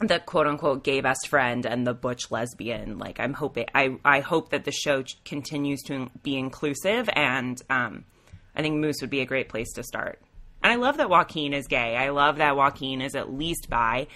[0.00, 2.98] the quote unquote gay best friend and the butch lesbian.
[2.98, 8.04] Like I'm hoping I I hope that the show continues to be inclusive and um,
[8.54, 10.20] I think Moose would be a great place to start.
[10.62, 11.96] And I love that Joaquin is gay.
[11.96, 14.08] I love that Joaquin is at least bi.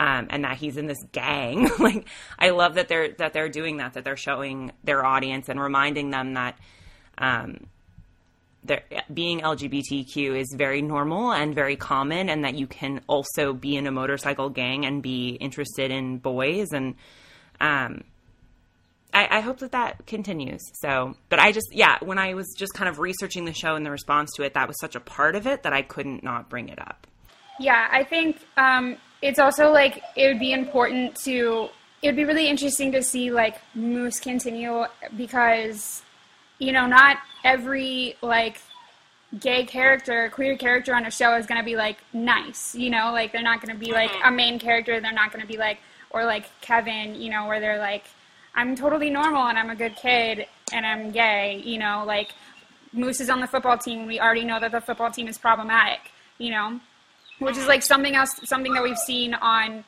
[0.00, 1.68] Um, and that he's in this gang.
[1.80, 2.06] like
[2.38, 6.10] I love that they're that they're doing that, that they're showing their audience and reminding
[6.10, 6.56] them that
[7.18, 7.66] um,
[9.12, 13.86] being LGBTQ is very normal and very common, and that you can also be in
[13.86, 16.72] a motorcycle gang and be interested in boys.
[16.72, 16.94] And
[17.60, 18.04] um,
[19.12, 20.60] I, I, hope that that continues.
[20.80, 23.84] So, but I just, yeah, when I was just kind of researching the show and
[23.84, 26.48] the response to it, that was such a part of it that I couldn't not
[26.48, 27.06] bring it up.
[27.58, 31.68] Yeah, I think um, it's also like it would be important to.
[32.00, 34.84] It would be really interesting to see like Moose continue
[35.16, 36.02] because
[36.58, 38.60] you know, not every like
[39.38, 43.12] gay character, queer character on a show is going to be like nice, you know,
[43.12, 44.28] like they're not going to be like mm-hmm.
[44.28, 45.00] a main character.
[45.00, 45.78] They're not going to be like,
[46.10, 48.04] or like Kevin, you know, where they're like,
[48.54, 52.30] I'm totally normal and I'm a good kid and I'm gay, you know, like
[52.92, 54.06] Moose is on the football team.
[54.06, 56.00] We already know that the football team is problematic,
[56.38, 56.80] you know,
[57.38, 59.84] which is like something else, something that we've seen on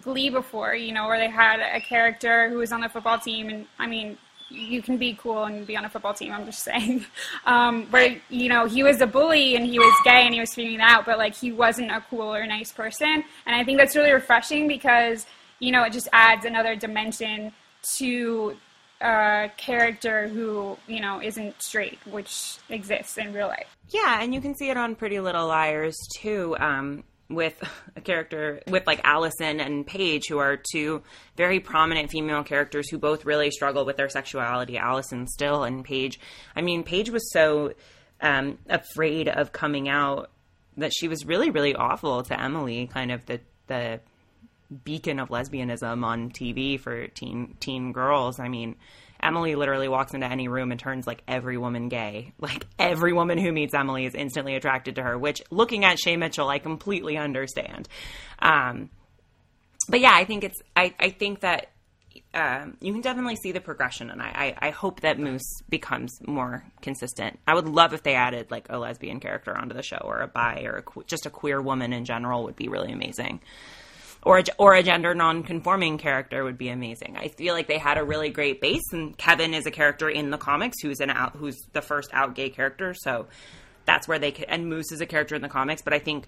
[0.00, 3.48] Glee before, you know, where they had a character who was on the football team.
[3.48, 6.32] And I mean, you can be cool and be on a football team.
[6.32, 7.04] I'm just saying,
[7.46, 10.54] um, where you know he was a bully and he was gay and he was
[10.54, 13.24] figuring out, but like he wasn't a cool or nice person.
[13.46, 15.26] And I think that's really refreshing because
[15.58, 17.52] you know it just adds another dimension
[17.98, 18.56] to
[19.00, 23.76] a character who you know isn't straight, which exists in real life.
[23.90, 26.56] Yeah, and you can see it on Pretty Little Liars too.
[26.58, 27.04] Um,
[27.34, 27.62] with
[27.96, 31.02] a character with like Alison and Paige, who are two
[31.36, 34.78] very prominent female characters who both really struggle with their sexuality.
[34.78, 36.20] Alison still, and Paige.
[36.54, 37.74] I mean, Paige was so
[38.20, 40.30] um, afraid of coming out
[40.76, 44.00] that she was really, really awful to Emily, kind of the the
[44.84, 48.40] beacon of lesbianism on TV for teen teen girls.
[48.40, 48.76] I mean,
[49.24, 52.32] Emily literally walks into any room and turns like every woman gay.
[52.38, 56.16] Like every woman who meets Emily is instantly attracted to her, which looking at Shay
[56.16, 57.88] Mitchell, I completely understand.
[58.38, 58.90] Um,
[59.88, 61.70] but yeah, I think it's, I, I think that
[62.34, 66.18] um, you can definitely see the progression, and I, I, I, hope that Moose becomes
[66.26, 67.38] more consistent.
[67.46, 70.26] I would love if they added like a lesbian character onto the show, or a
[70.26, 73.40] bi, or a, just a queer woman in general would be really amazing
[74.24, 77.16] or a, or a gender non-conforming character would be amazing.
[77.16, 80.30] I feel like they had a really great base, and Kevin is a character in
[80.30, 83.26] the comics who's an out who's the first out gay character, so
[83.84, 85.82] that's where they could, and Moose is a character in the comics.
[85.82, 86.26] But I think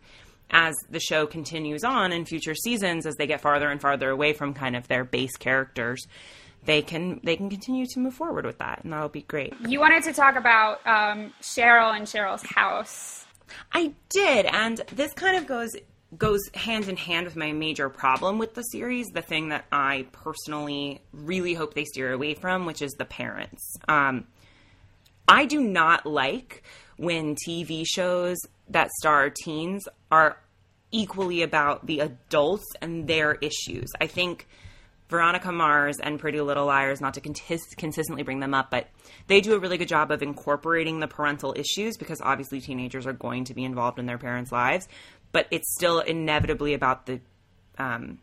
[0.50, 4.32] as the show continues on in future seasons, as they get farther and farther away
[4.32, 6.06] from kind of their base characters,
[6.64, 9.54] they can they can continue to move forward with that, and that'll be great.
[9.66, 13.24] You wanted to talk about um, Cheryl and Cheryl's house.
[13.72, 15.76] I did, and this kind of goes
[16.16, 20.06] goes hand in hand with my major problem with the series, the thing that I
[20.12, 23.76] personally really hope they steer away from, which is the parents.
[23.88, 24.26] Um,
[25.28, 26.62] I do not like
[26.96, 28.36] when TV shows
[28.68, 30.38] that star teens are
[30.92, 33.90] equally about the adults and their issues.
[34.00, 34.46] I think
[35.08, 38.88] Veronica Mars and Pretty Little Liars, not to consistently bring them up, but
[39.28, 43.12] they do a really good job of incorporating the parental issues because obviously teenagers are
[43.12, 44.88] going to be involved in their parents' lives
[45.32, 47.20] but it's still inevitably about the
[47.78, 48.18] um,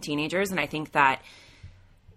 [0.00, 0.50] teenagers.
[0.50, 1.22] And I think that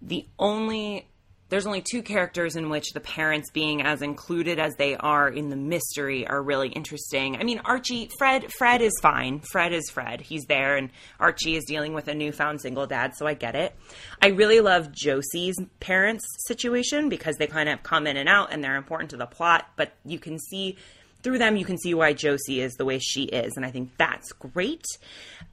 [0.01, 1.07] the only
[1.51, 5.49] there's only two characters in which the parents being as included as they are in
[5.49, 7.35] the mystery are really interesting.
[7.35, 9.41] I mean, Archie, Fred, Fred is fine.
[9.41, 10.21] Fred is Fred.
[10.21, 13.75] He's there, and Archie is dealing with a newfound single dad, so I get it.
[14.21, 18.63] I really love Josie's parents' situation because they kind of come in and out and
[18.63, 20.77] they're important to the plot, but you can see
[21.23, 23.91] through them, you can see why Josie is the way she is, and I think
[23.97, 24.85] that's great.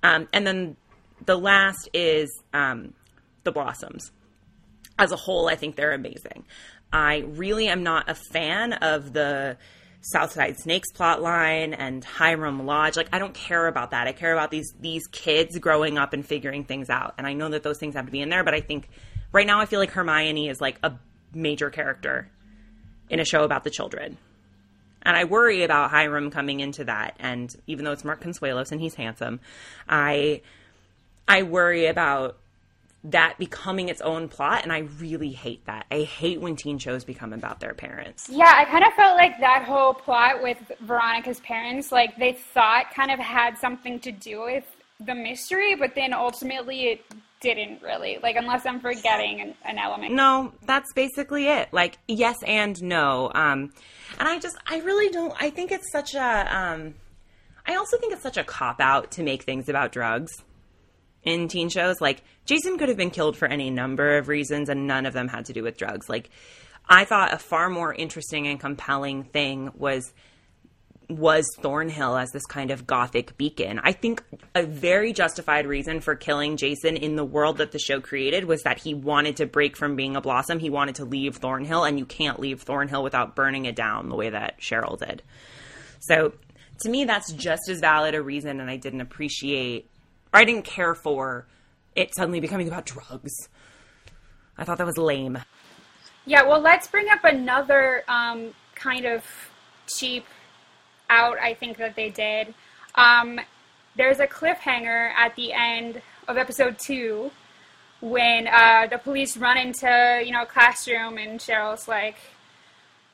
[0.02, 0.76] Um, and then
[1.24, 2.94] the last is um,
[3.44, 4.10] the Blossoms.
[4.98, 6.44] As a whole, I think they're amazing.
[6.92, 9.58] I really am not a fan of the
[10.00, 12.96] Southside Snakes plotline and Hiram Lodge.
[12.96, 14.06] Like, I don't care about that.
[14.06, 17.14] I care about these these kids growing up and figuring things out.
[17.18, 18.88] And I know that those things have to be in there, but I think
[19.32, 20.94] right now I feel like Hermione is like a
[21.34, 22.30] major character
[23.10, 24.18] in a show about the children.
[25.08, 27.16] And I worry about Hiram coming into that.
[27.18, 29.40] And even though it's Mark Consuelos and he's handsome,
[29.88, 30.42] I
[31.26, 32.36] I worry about
[33.04, 35.86] that becoming its own plot and I really hate that.
[35.90, 38.28] I hate when teen shows become about their parents.
[38.30, 42.92] Yeah, I kind of felt like that whole plot with Veronica's parents like they thought
[42.94, 44.64] kind of had something to do with
[45.00, 47.04] the mystery, but then ultimately it
[47.40, 48.18] didn't really.
[48.22, 50.12] Like unless I'm forgetting an, an element.
[50.12, 51.72] No, that's basically it.
[51.72, 53.30] Like yes and no.
[53.34, 53.72] Um
[54.18, 56.94] and I just, I really don't, I think it's such a, um,
[57.66, 60.32] I also think it's such a cop out to make things about drugs
[61.22, 62.00] in teen shows.
[62.00, 65.28] Like, Jason could have been killed for any number of reasons, and none of them
[65.28, 66.08] had to do with drugs.
[66.08, 66.30] Like,
[66.88, 70.12] I thought a far more interesting and compelling thing was
[71.08, 73.80] was Thornhill as this kind of gothic beacon.
[73.82, 74.22] I think
[74.54, 78.62] a very justified reason for killing Jason in the world that the show created was
[78.62, 80.58] that he wanted to break from being a blossom.
[80.58, 84.16] He wanted to leave Thornhill, and you can't leave Thornhill without burning it down the
[84.16, 85.22] way that Cheryl did.
[86.00, 86.34] So
[86.80, 89.90] to me, that's just as valid a reason, and I didn't appreciate
[90.32, 91.46] or I didn't care for
[91.94, 93.32] it suddenly becoming about drugs.
[94.56, 95.38] I thought that was lame.
[96.26, 99.24] Yeah, well, let's bring up another um, kind of
[99.86, 100.26] cheap
[101.10, 102.54] out, I think that they did.
[102.94, 103.40] Um,
[103.96, 107.30] there's a cliffhanger at the end of episode two
[108.00, 112.16] when uh, the police run into you know a classroom and Cheryl's like,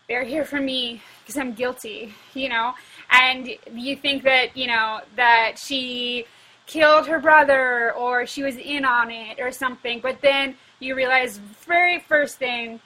[0.08, 2.74] "They're here for me because I'm guilty," you know,
[3.10, 6.26] and you think that you know that she
[6.66, 11.38] killed her brother or she was in on it or something, but then you realize
[11.38, 12.80] very first thing,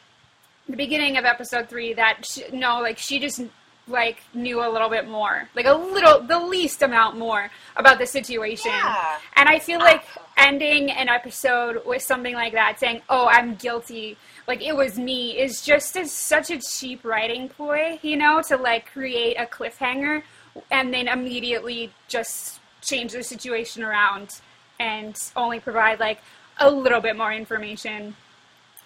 [0.69, 3.41] the beginning of episode three, that she, no, like she just
[3.89, 8.07] like knew a little bit more, like a little, the least amount more about the
[8.07, 8.71] situation.
[8.71, 9.19] Yeah.
[9.37, 10.27] And I feel like ah.
[10.37, 14.17] ending an episode with something like that, saying, "Oh, I'm guilty,"
[14.47, 18.57] like it was me, is just a, such a cheap writing ploy, you know, to
[18.57, 20.23] like create a cliffhanger
[20.71, 24.41] and then immediately just change the situation around
[24.81, 26.21] and only provide like
[26.59, 28.17] a little bit more information.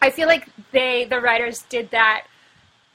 [0.01, 2.27] I feel like they, the writers, did that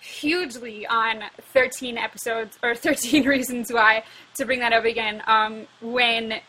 [0.07, 4.03] hugely on 13 episodes or 13 reasons why
[4.35, 6.39] to bring that up again um, when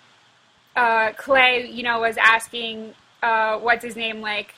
[0.77, 4.55] uh, Clay, you know, was asking, uh, what's his name, like,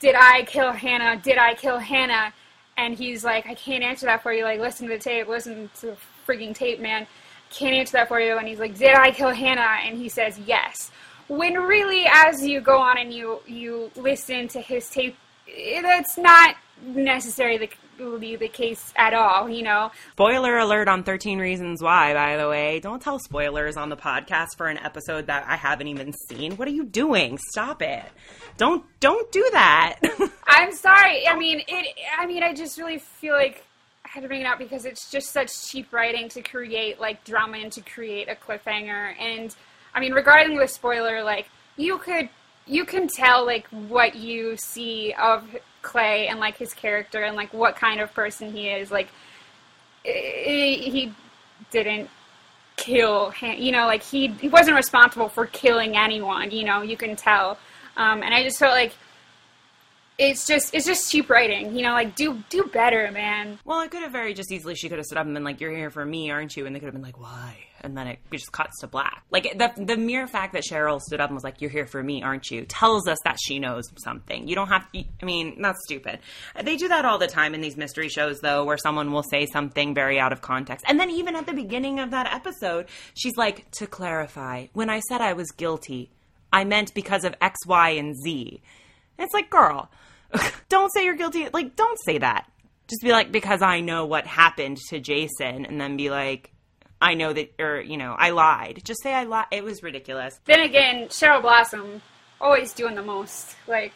[0.00, 1.20] did I kill Hannah?
[1.20, 2.32] Did I kill Hannah?
[2.76, 4.44] And he's like, I can't answer that for you.
[4.44, 5.26] Like, listen to the tape.
[5.26, 5.96] Listen to the
[6.26, 7.06] freaking tape, man.
[7.50, 8.38] Can't answer that for you.
[8.38, 9.78] And he's like, did I kill Hannah?
[9.84, 10.90] And he says, yes.
[11.26, 15.16] When really, as you go on and you you listen to his tape,
[15.82, 19.48] that's not necessarily the, the case at all.
[19.48, 22.80] You know, Spoiler alert on 13 Reasons Why, by the way.
[22.80, 26.56] Don't tell spoilers on the podcast for an episode that I haven't even seen.
[26.56, 27.38] What are you doing?
[27.50, 28.04] Stop it.
[28.56, 29.98] Don't don't do that.
[30.46, 31.26] I'm sorry.
[31.26, 31.96] I mean, it.
[32.16, 33.64] I mean, I just really feel like
[34.04, 37.24] I had to bring it up because it's just such cheap writing to create like
[37.24, 39.14] drama and to create a cliffhanger.
[39.20, 39.54] And
[39.94, 41.46] I mean, regarding the spoiler, like
[41.76, 42.28] you could
[42.68, 45.44] you can tell like what you see of
[45.82, 48.90] Clay and like his character and like what kind of person he is.
[48.90, 49.08] Like
[50.04, 51.12] he
[51.70, 52.10] didn't
[52.76, 56.50] kill him, you know, like he he wasn't responsible for killing anyone.
[56.50, 57.58] You know, you can tell.
[57.96, 58.94] Um, and I just felt like
[60.18, 61.76] it's just it's just cheap writing.
[61.76, 63.58] You know, like do do better, man.
[63.64, 65.60] well, it could have very just easily, she could have stood up and been like,
[65.60, 66.66] You're here for me, aren't you?
[66.66, 67.56] And they could have been like, Why?
[67.80, 69.22] And then it just cuts to black.
[69.30, 72.02] Like, the, the mere fact that Cheryl stood up and was like, You're here for
[72.02, 72.64] me, aren't you?
[72.66, 74.48] tells us that she knows something.
[74.48, 76.18] You don't have to, I mean, that's stupid.
[76.60, 79.46] They do that all the time in these mystery shows, though, where someone will say
[79.46, 80.84] something very out of context.
[80.88, 84.98] And then even at the beginning of that episode, she's like, To clarify, when I
[85.08, 86.10] said I was guilty,
[86.52, 88.60] I meant because of X, Y, and Z.
[89.20, 89.90] It's like, girl,
[90.68, 91.48] don't say you're guilty.
[91.52, 92.50] Like, don't say that.
[92.88, 96.52] Just be like, because I know what happened to Jason, and then be like,
[97.00, 98.80] I know that, or, you know, I lied.
[98.84, 99.46] Just say I lied.
[99.52, 100.40] It was ridiculous.
[100.46, 102.00] Then again, Cheryl Blossom
[102.40, 103.92] always doing the most like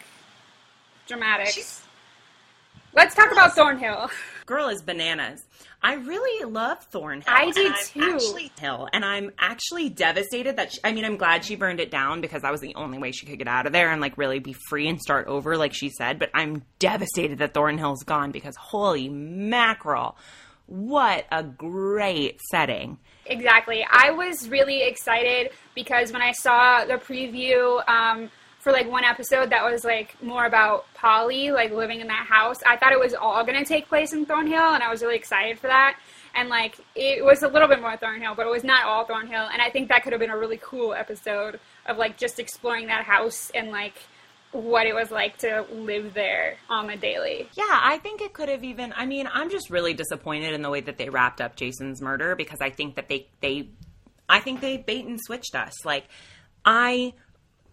[1.06, 1.54] dramatics.
[1.54, 1.78] She's-
[2.94, 4.10] Let's talk about Thornhill.
[4.46, 5.42] Girl is bananas.
[5.82, 7.24] I really love Thornhill.
[7.26, 8.14] I did too.
[8.14, 10.72] Actually, Hill, and I'm actually devastated that.
[10.72, 13.10] She, I mean, I'm glad she burned it down because that was the only way
[13.10, 15.74] she could get out of there and like really be free and start over, like
[15.74, 16.20] she said.
[16.20, 20.16] But I'm devastated that Thornhill's gone because holy mackerel,
[20.66, 22.98] what a great setting.
[23.26, 23.84] Exactly.
[23.90, 28.30] I was really excited because when I saw the preview um,
[28.62, 32.62] for like one episode that was like more about Polly, like living in that house,
[32.64, 35.16] I thought it was all going to take place in Thornhill, and I was really
[35.16, 35.98] excited for that.
[36.36, 39.48] And like it was a little bit more Thornhill, but it was not all Thornhill.
[39.52, 42.86] And I think that could have been a really cool episode of like just exploring
[42.86, 43.94] that house and like
[44.52, 47.48] what it was like to live there on the daily.
[47.54, 48.94] Yeah, I think it could have even.
[48.96, 52.36] I mean, I'm just really disappointed in the way that they wrapped up Jason's murder
[52.36, 53.70] because I think that they they,
[54.28, 55.84] I think they bait and switched us.
[55.84, 56.04] Like,
[56.64, 57.14] I.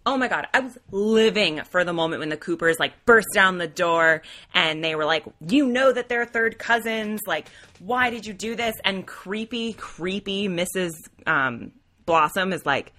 [0.10, 3.60] Oh my god, I was living for the moment when the Coopers like burst down
[3.60, 4.24] the door
[4.56, 7.22] and they were like, "You know that they're third cousins.
[7.28, 7.48] Like,
[7.78, 10.94] why did you do this?" And creepy, creepy Mrs.
[11.28, 11.74] Um,
[12.08, 12.92] Blossom is like,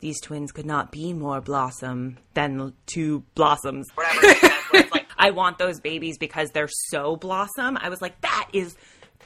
[0.00, 4.52] "These twins could not be more blossom than two blossoms." Whatever.
[4.92, 7.78] like, I want those babies because they're so blossom.
[7.80, 8.76] I was like, that is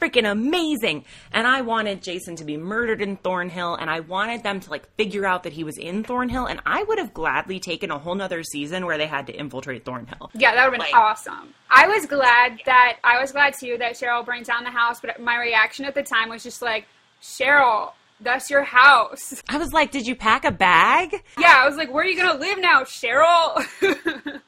[0.01, 1.05] freaking amazing.
[1.33, 4.89] And I wanted Jason to be murdered in Thornhill and I wanted them to like
[4.97, 8.15] figure out that he was in Thornhill and I would have gladly taken a whole
[8.15, 10.31] nother season where they had to infiltrate Thornhill.
[10.35, 11.55] Yeah, that would have been Like- awesome.
[11.71, 15.21] I was glad that I was glad too that Cheryl burns down the house, but
[15.21, 16.87] my reaction at the time was just like,
[17.21, 19.43] Cheryl, that's your house.
[19.49, 21.23] I was like, did you pack a bag?
[21.39, 23.63] Yeah, I was like, where are you gonna live now, Cheryl?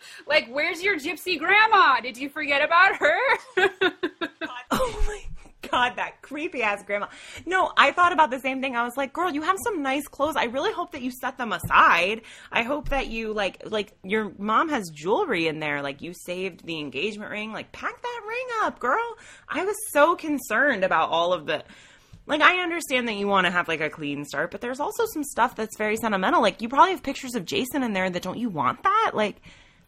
[0.27, 2.01] like, where's your gypsy grandma?
[2.01, 3.91] Did you forget about her?
[5.79, 7.07] God, that creepy ass grandma.
[7.47, 8.75] No, I thought about the same thing.
[8.75, 10.35] I was like, girl, you have some nice clothes.
[10.37, 12.23] I really hope that you set them aside.
[12.51, 15.81] I hope that you like like your mom has jewelry in there.
[15.81, 17.53] Like you saved the engagement ring.
[17.53, 19.17] Like pack that ring up, girl.
[19.49, 21.63] I was so concerned about all of the
[22.27, 25.07] like I understand that you want to have like a clean start, but there's also
[25.07, 26.43] some stuff that's very sentimental.
[26.43, 29.13] Like you probably have pictures of Jason in there that don't you want that?
[29.15, 29.37] Like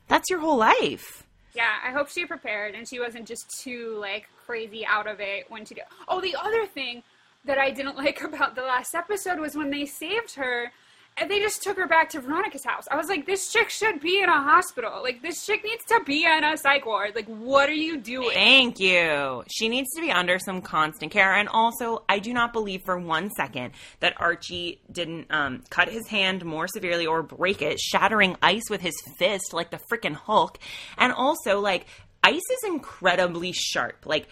[0.06, 1.26] that's your whole life.
[1.54, 5.50] Yeah, I hope she prepared and she wasn't just too like crazy out of it
[5.50, 5.84] when she did.
[6.08, 7.02] Oh, the other thing
[7.44, 10.72] that I didn't like about the last episode was when they saved her
[11.16, 12.84] and they just took her back to Veronica's house.
[12.90, 15.02] I was like, this chick should be in a hospital.
[15.02, 17.14] Like, this chick needs to be in a psych ward.
[17.14, 18.30] Like, what are you doing?
[18.32, 19.44] Thank you.
[19.50, 21.34] She needs to be under some constant care.
[21.34, 26.08] And also, I do not believe for one second that Archie didn't um, cut his
[26.08, 30.58] hand more severely or break it, shattering ice with his fist like the freaking Hulk.
[30.96, 31.86] And also, like,
[32.24, 34.06] ice is incredibly sharp.
[34.06, 34.28] Like,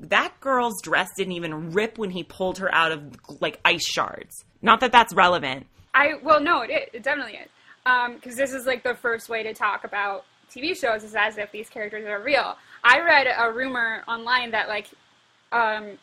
[0.00, 4.44] that girl's dress didn't even rip when he pulled her out of, like, ice shards.
[4.60, 5.66] Not that that's relevant.
[5.94, 6.88] I well, no, it is.
[6.94, 7.48] It definitely is.
[8.14, 11.50] Because this is like the first way to talk about TV shows is as if
[11.52, 12.56] these characters are real.
[12.84, 14.88] I read a rumor online that like,
[15.50, 15.98] um,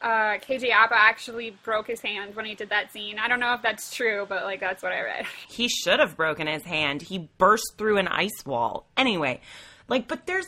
[0.00, 3.18] uh, KJ Apa actually broke his hand when he did that scene.
[3.18, 5.26] I don't know if that's true, but like that's what I read.
[5.48, 7.02] He should have broken his hand.
[7.02, 8.86] He burst through an ice wall.
[8.96, 9.40] Anyway,
[9.88, 10.46] like, but there's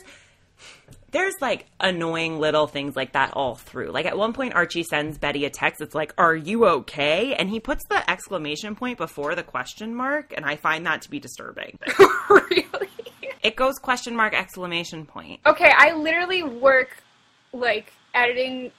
[1.11, 3.91] there's like annoying little things like that all through.
[3.91, 5.81] Like at one point, Archie sends Betty a text.
[5.81, 10.33] It's like, "Are you okay?" And he puts the exclamation point before the question mark,
[10.35, 11.77] and I find that to be disturbing.
[12.29, 12.89] really?
[13.43, 15.39] It goes question mark exclamation point.
[15.45, 17.03] Okay, I literally work
[17.53, 18.71] like editing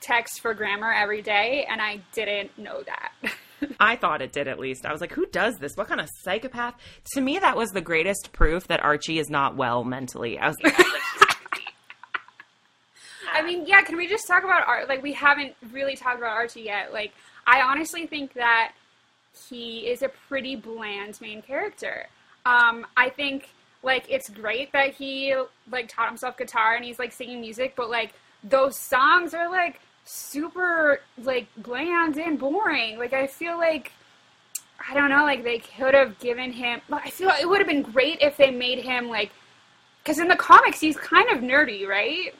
[0.00, 3.32] text for grammar every day, and I didn't know that.
[3.80, 4.84] I thought it did at least.
[4.84, 5.72] I was like, who does this?
[5.76, 6.74] What kind of psychopath?
[7.14, 10.38] To me, that was the greatest proof that Archie is not well mentally.
[10.38, 10.76] I was like,
[13.36, 14.88] I mean, yeah, can we just talk about art?
[14.88, 16.90] Like, we haven't really talked about Archie yet.
[16.90, 17.12] Like,
[17.46, 18.72] I honestly think that
[19.48, 22.06] he is a pretty bland main character.
[22.46, 23.50] Um, I think,
[23.82, 25.34] like, it's great that he,
[25.70, 29.80] like, taught himself guitar and he's, like, singing music, but, like, those songs are, like,
[30.06, 32.98] super, like, bland and boring.
[32.98, 33.92] Like, I feel like,
[34.88, 37.82] I don't know, like, they could have given him, I feel it would have been
[37.82, 39.30] great if they made him, like,
[40.02, 42.32] because in the comics, he's kind of nerdy, right?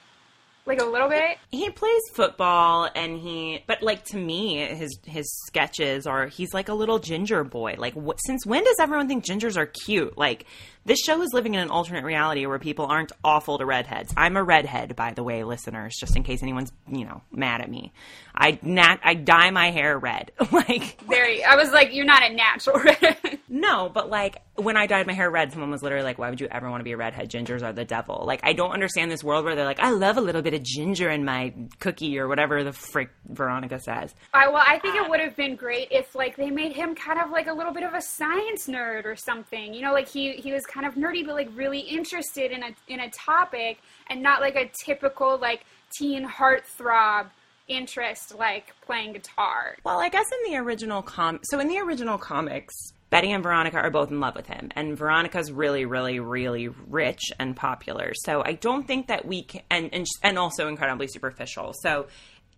[0.66, 1.38] Like a little bit.
[1.50, 6.68] he plays football and he but like to me his his sketches are he's like
[6.68, 10.44] a little ginger boy like what, since when does everyone think gingers are cute like
[10.86, 14.36] this show is living in an alternate reality where people aren't awful to redheads i'm
[14.36, 17.92] a redhead by the way listeners just in case anyone's you know mad at me
[18.34, 21.44] i nat i dye my hair red like Very.
[21.44, 22.80] I was like, you're not a natural.
[23.48, 26.40] no but like when i dyed my hair red someone was literally like why would
[26.40, 29.10] you ever want to be a redhead gingers are the devil like i don't understand
[29.10, 32.18] this world where they're like i love a little bit of ginger in my cookie
[32.18, 35.88] or whatever the frick veronica says I, well, I think it would have been great
[35.90, 39.06] if like they made him kind of like a little bit of a science nerd
[39.06, 39.72] or something.
[39.72, 42.70] You know, like he he was kind of nerdy, but like really interested in a
[42.88, 45.64] in a topic, and not like a typical like
[45.96, 47.26] teen heartthrob
[47.68, 49.76] interest like playing guitar.
[49.84, 52.74] Well, I guess in the original com, so in the original comics,
[53.10, 57.32] Betty and Veronica are both in love with him, and Veronica's really, really, really rich
[57.38, 58.12] and popular.
[58.14, 61.72] So I don't think that we can, and and and also incredibly superficial.
[61.82, 62.08] So,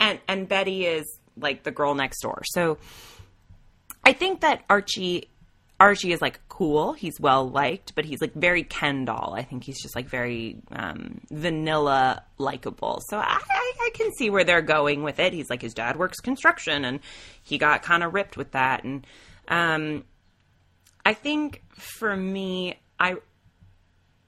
[0.01, 1.05] and and Betty is
[1.37, 2.43] like the girl next door.
[2.47, 2.79] So
[4.05, 5.29] I think that Archie.
[5.81, 6.93] Archie is like cool.
[6.93, 9.35] He's well liked, but he's like very Ken doll.
[9.37, 13.01] I think he's just like very um, vanilla likable.
[13.09, 15.33] So I, I, I can see where they're going with it.
[15.33, 17.01] He's like his dad works construction, and
[17.45, 18.83] he got kind of ripped with that.
[18.83, 19.07] And
[19.47, 20.05] um,
[21.07, 23.17] I think for me, I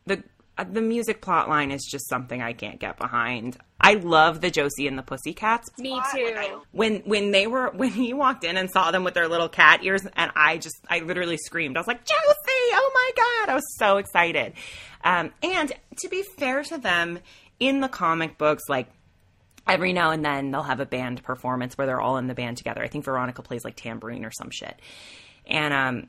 [0.07, 0.22] the
[0.57, 3.59] uh, the music plot line is just something I can't get behind.
[3.81, 5.68] I love the Josie and the Pussycats.
[5.78, 6.62] Me too.
[6.72, 9.83] When when they were when he walked in and saw them with their little cat
[9.83, 11.76] ears, and I just I literally screamed.
[11.76, 12.70] I was like, Josie!
[12.72, 13.53] Oh my god!
[13.53, 14.53] I was so excited.
[15.03, 15.72] Um, and
[16.03, 17.18] to be fair to them,
[17.59, 18.89] in the comic books, like
[19.66, 22.57] every now and then they'll have a band performance where they're all in the band
[22.57, 22.83] together.
[22.83, 24.78] I think Veronica plays like tambourine or some shit.
[25.47, 26.09] And um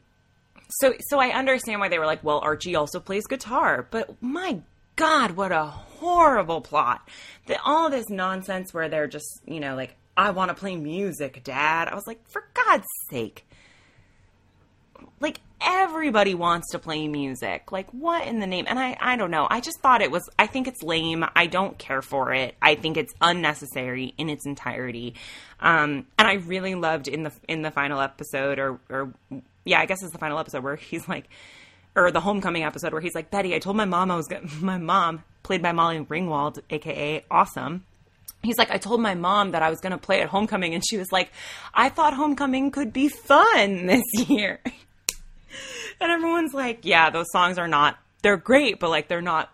[0.70, 4.62] so so I understand why they were like, well, Archie also plays guitar, but my
[5.02, 7.08] god, what a horrible plot.
[7.48, 11.44] The, all this nonsense where they're just, you know, like I want to play music,
[11.44, 11.88] dad.
[11.88, 13.48] I was like, for God's sake.
[15.20, 17.72] Like everybody wants to play music.
[17.72, 18.66] Like what in the name?
[18.68, 19.48] And I I don't know.
[19.50, 21.26] I just thought it was I think it's lame.
[21.36, 22.56] I don't care for it.
[22.62, 25.16] I think it's unnecessary in its entirety.
[25.60, 29.14] Um and I really loved in the in the final episode or or
[29.64, 31.28] yeah, I guess it's the final episode where he's like
[31.96, 34.50] or the homecoming episode where he's like, "Betty, I told my mom I was going
[34.62, 37.86] my mom played by Molly Ringwald, aka Awesome."
[38.44, 40.84] He's like, I told my mom that I was going to play at homecoming, and
[40.84, 41.32] she was like,
[41.76, 44.60] I thought homecoming could be fun this year.
[46.02, 49.54] and everyone's like, yeah, those songs are not, they're great, but like, they're not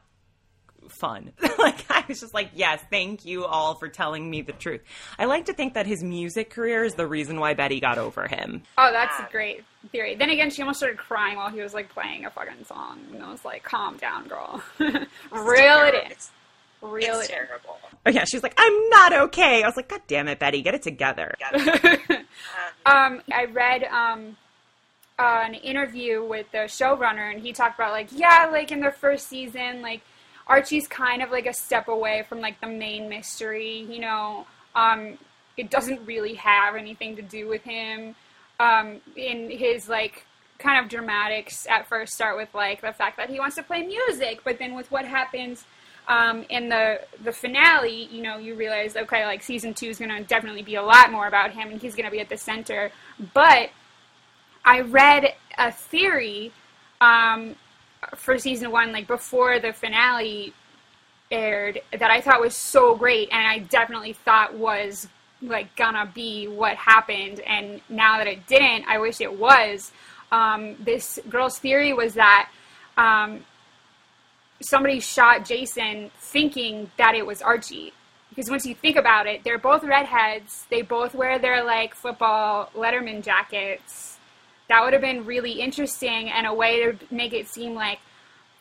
[0.92, 1.32] fun.
[1.58, 4.82] like, I was just like, yes, thank you all for telling me the truth.
[5.18, 8.28] I like to think that his music career is the reason why Betty got over
[8.28, 8.64] him.
[8.78, 10.16] Oh, that's a great theory.
[10.16, 13.24] Then again, she almost started crying while he was like playing a fucking song, and
[13.24, 14.62] I was like, "Calm down, girl.
[14.80, 16.12] Reel it in.
[16.12, 16.32] It's,
[16.82, 17.78] Reel it's it in." terrible.
[18.06, 19.64] Oh, yeah, she's like, I'm not okay.
[19.64, 21.36] I was like, God damn it, Betty, get it together.
[22.86, 24.38] Um, I read um,
[25.20, 28.94] uh, an interview with the showrunner, and he talked about like, yeah, like in their
[28.94, 30.02] first season, like
[30.48, 33.86] Archie's kind of like a step away from like the main mystery.
[33.90, 35.18] You know, um,
[35.58, 38.16] it doesn't really have anything to do with him.
[38.60, 40.26] Um, in his like
[40.58, 43.84] kind of dramatics at first start with like the fact that he wants to play
[43.84, 45.66] music, but then with what happens
[46.08, 50.10] um, in the the finale, you know, you realize okay, like season two is going
[50.10, 52.38] to definitely be a lot more about him, and he's going to be at the
[52.38, 52.92] center.
[53.34, 53.70] But
[54.64, 56.52] I read a theory
[57.02, 57.56] um,
[58.16, 60.54] for season one, like before the finale
[61.30, 65.08] aired that I thought was so great, and I definitely thought was
[65.42, 67.42] like gonna be what happened.
[67.42, 69.92] And now that it didn't, I wish it was.
[70.32, 72.50] Um, this girl's theory was that
[72.98, 73.46] um,
[74.62, 77.94] somebody shot Jason thinking that it was Archie.
[78.30, 80.66] Because once you think about it, they're both redheads.
[80.70, 84.17] They both wear their like football Letterman jackets.
[84.70, 88.00] That would have been really interesting and a way to make it seem like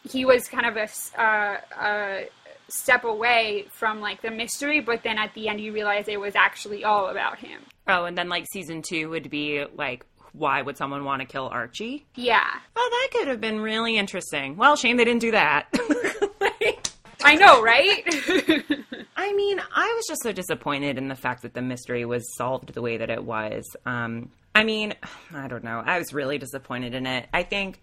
[0.09, 2.29] he was kind of a, uh, a
[2.69, 6.37] step away from like the mystery, but then at the end you realize it was
[6.37, 7.61] actually all about him.
[7.89, 11.47] Oh, and then like season two would be like, why would someone want to kill
[11.47, 12.05] Archie?
[12.15, 12.47] Yeah.
[12.77, 14.57] Oh, that could have been really interesting.
[14.57, 15.69] Well, shame they didn't do that.
[17.25, 18.03] I know, right?
[19.17, 22.73] I mean, I was just so disappointed in the fact that the mystery was solved
[22.75, 23.65] the way that it was.
[23.85, 24.95] Um, I mean,
[25.35, 25.83] I don't know.
[25.85, 27.29] I was really disappointed in it.
[27.33, 27.81] I think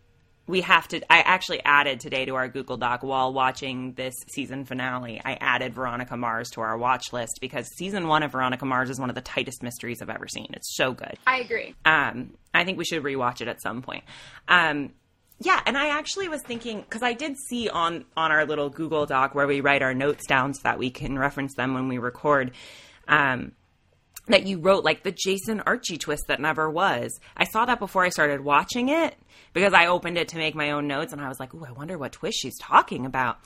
[0.48, 1.00] we have to.
[1.12, 5.22] I actually added today to our Google Doc while watching this season finale.
[5.24, 9.00] I added Veronica Mars to our watch list because season one of Veronica Mars is
[9.00, 10.48] one of the tightest mysteries I've ever seen.
[10.50, 11.18] It's so good.
[11.26, 11.76] I agree.
[11.86, 14.04] Um, I think we should rewatch it at some point.
[14.50, 14.92] Um,
[15.40, 19.06] yeah, and I actually was thinking because I did see on on our little Google
[19.06, 22.00] Doc where we write our notes down so that we can reference them when we
[22.00, 22.52] record.
[23.08, 23.54] Um,
[24.28, 27.20] that you wrote like the Jason Archie twist that never was.
[27.36, 29.16] I saw that before I started watching it
[29.54, 31.72] because I opened it to make my own notes and I was like, "Ooh, I
[31.72, 33.38] wonder what twist she's talking about."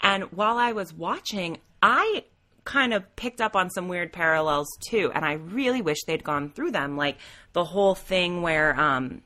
[0.00, 2.24] And while I was watching, I
[2.64, 6.50] kind of picked up on some weird parallels too, and I really wish they'd gone
[6.50, 7.18] through them like
[7.52, 9.22] the whole thing where um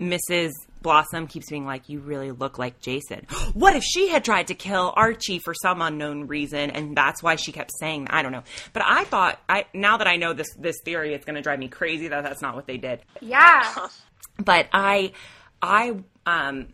[0.00, 0.50] Mrs.
[0.82, 4.54] Blossom keeps being like, "You really look like Jason." What if she had tried to
[4.54, 8.04] kill Archie for some unknown reason, and that's why she kept saying?
[8.04, 8.14] That?
[8.14, 8.44] I don't know.
[8.72, 11.58] But I thought, I now that I know this this theory, it's going to drive
[11.58, 13.00] me crazy that that's not what they did.
[13.20, 13.88] Yeah.
[14.38, 15.12] But I,
[15.60, 16.68] I, um,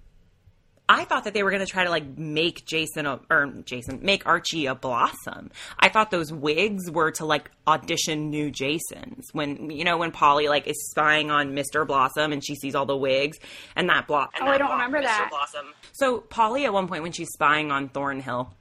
[0.89, 4.01] I thought that they were going to try to like make Jason a, or Jason
[4.03, 5.51] make Archie a Blossom.
[5.78, 9.26] I thought those wigs were to like audition new Jasons.
[9.32, 11.86] When you know when Polly like is spying on Mr.
[11.86, 13.39] Blossom and she sees all the wigs
[13.76, 14.30] and that block.
[14.41, 15.05] Oh, I don't remember Mr.
[15.05, 15.28] that.
[15.30, 15.66] Blossom.
[15.93, 18.55] So Polly at one point when she's spying on Thornhill,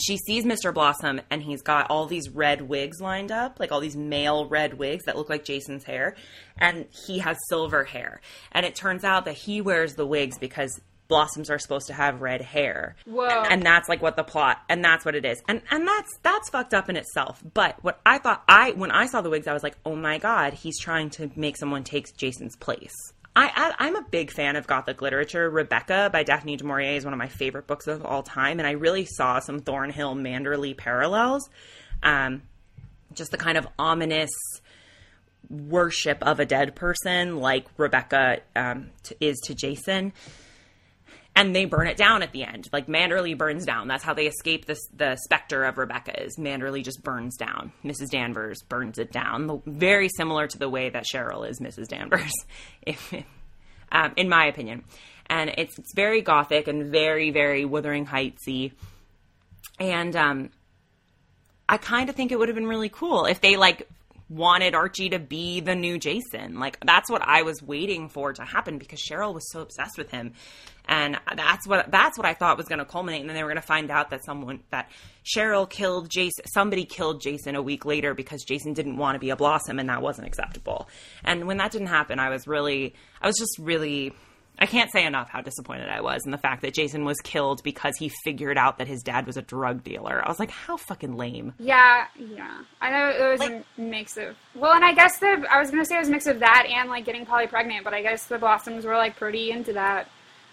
[0.00, 0.74] she sees Mr.
[0.74, 4.74] Blossom and he's got all these red wigs lined up, like all these male red
[4.74, 6.16] wigs that look like Jason's hair,
[6.58, 8.20] and he has silver hair.
[8.50, 12.20] And it turns out that he wears the wigs because blossoms are supposed to have
[12.20, 12.96] red hair.
[13.06, 13.28] Whoa.
[13.28, 15.42] And that's like what the plot and that's what it is.
[15.48, 17.42] And and that's that's fucked up in itself.
[17.54, 20.18] But what I thought I when I saw the wigs I was like, "Oh my
[20.18, 22.94] god, he's trying to make someone take Jason's place."
[23.36, 25.50] I, I, I'm a big fan of Gothic literature.
[25.50, 28.66] Rebecca by Daphne du Maurier is one of my favorite books of all time, and
[28.66, 31.50] I really saw some Thornhill Manderley parallels.
[32.02, 32.42] Um,
[33.12, 34.30] just the kind of ominous
[35.50, 40.12] worship of a dead person, like Rebecca um, t- is to Jason.
[41.36, 42.68] And they burn it down at the end.
[42.72, 43.88] Like Manderley burns down.
[43.88, 46.22] That's how they escape this, the specter of Rebecca.
[46.22, 47.72] Is Manderley just burns down?
[47.84, 48.10] Mrs.
[48.10, 49.60] Danvers burns it down.
[49.66, 51.88] Very similar to the way that Cheryl is Mrs.
[51.88, 52.32] Danvers,
[52.82, 53.12] if,
[53.90, 54.84] um, in my opinion.
[55.26, 58.72] And it's it's very gothic and very very Wuthering Heightsy.
[59.80, 60.50] And um,
[61.68, 63.88] I kind of think it would have been really cool if they like
[64.34, 66.58] wanted Archie to be the new Jason.
[66.58, 70.10] Like that's what I was waiting for to happen because Cheryl was so obsessed with
[70.10, 70.32] him.
[70.86, 73.48] And that's what that's what I thought was going to culminate and then they were
[73.48, 74.90] going to find out that someone that
[75.24, 79.30] Cheryl killed Jason somebody killed Jason a week later because Jason didn't want to be
[79.30, 80.88] a blossom and that wasn't acceptable.
[81.24, 84.12] And when that didn't happen, I was really I was just really
[84.58, 87.62] I can't say enough how disappointed I was in the fact that Jason was killed
[87.64, 90.22] because he figured out that his dad was a drug dealer.
[90.24, 91.54] I was like, how fucking lame.
[91.58, 92.62] Yeah, yeah.
[92.80, 95.84] I know it was a mix of well, and I guess the I was gonna
[95.84, 98.26] say it was a mix of that and like getting Polly pregnant, but I guess
[98.26, 100.08] the Blossoms were like pretty into that.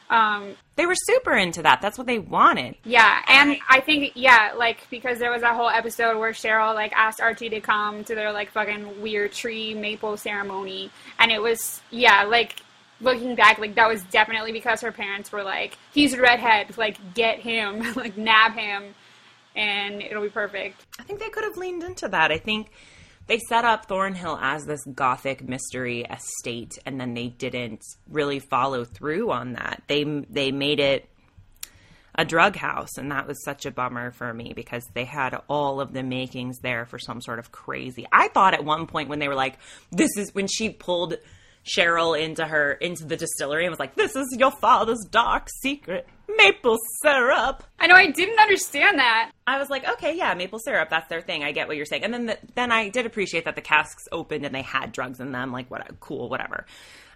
[0.10, 1.80] Um, They were super into that.
[1.82, 2.76] That's what they wanted.
[2.84, 6.91] yeah, and I think yeah, like because there was that whole episode where Cheryl like
[6.93, 11.82] asked Archie to come to their like fucking weird tree maple ceremony, and it was
[11.91, 12.56] yeah, like
[13.02, 17.14] looking back, like that was definitely because her parents were like, he's a redhead, like
[17.14, 18.93] get him, like nab him,
[19.56, 20.86] and it'll be perfect.
[20.99, 22.32] I think they could have leaned into that.
[22.32, 22.72] I think
[23.28, 28.86] they set up Thornhill as this gothic mystery estate, and then they didn't really follow
[28.86, 29.84] through on that.
[29.88, 31.08] They they made it
[32.16, 35.80] a drug house, and that was such a bummer for me because they had all
[35.80, 38.06] of the makings there for some sort of crazy.
[38.12, 39.58] I thought at one point when they were like,
[39.91, 41.16] "This is when she pulled."
[41.66, 46.07] Cheryl into her into the distillery and was like, "This is your father's dark secret,
[46.38, 49.32] maple syrup." I know I didn't understand that.
[49.45, 51.43] I was like, okay, yeah, maple syrup, that's their thing.
[51.43, 52.03] I get what you're saying.
[52.03, 55.20] And then the, then I did appreciate that the casks opened and they had drugs
[55.20, 55.51] in them.
[55.51, 55.86] Like, what?
[55.99, 56.66] Cool, whatever.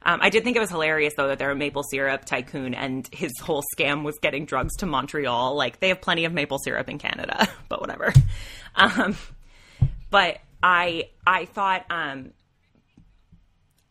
[0.05, 3.09] Um, I did think it was hilarious though that they're a maple syrup tycoon and
[3.11, 5.55] his whole scam was getting drugs to Montreal.
[5.55, 8.13] Like they have plenty of maple syrup in Canada, but whatever.
[8.75, 9.15] Um,
[10.11, 12.31] but I I thought um,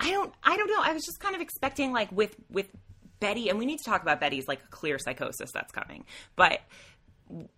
[0.01, 0.81] I don't I don't know.
[0.81, 2.69] I was just kind of expecting like with with
[3.21, 6.05] Betty, and we need to talk about Betty's like clear psychosis that's coming,
[6.37, 6.61] but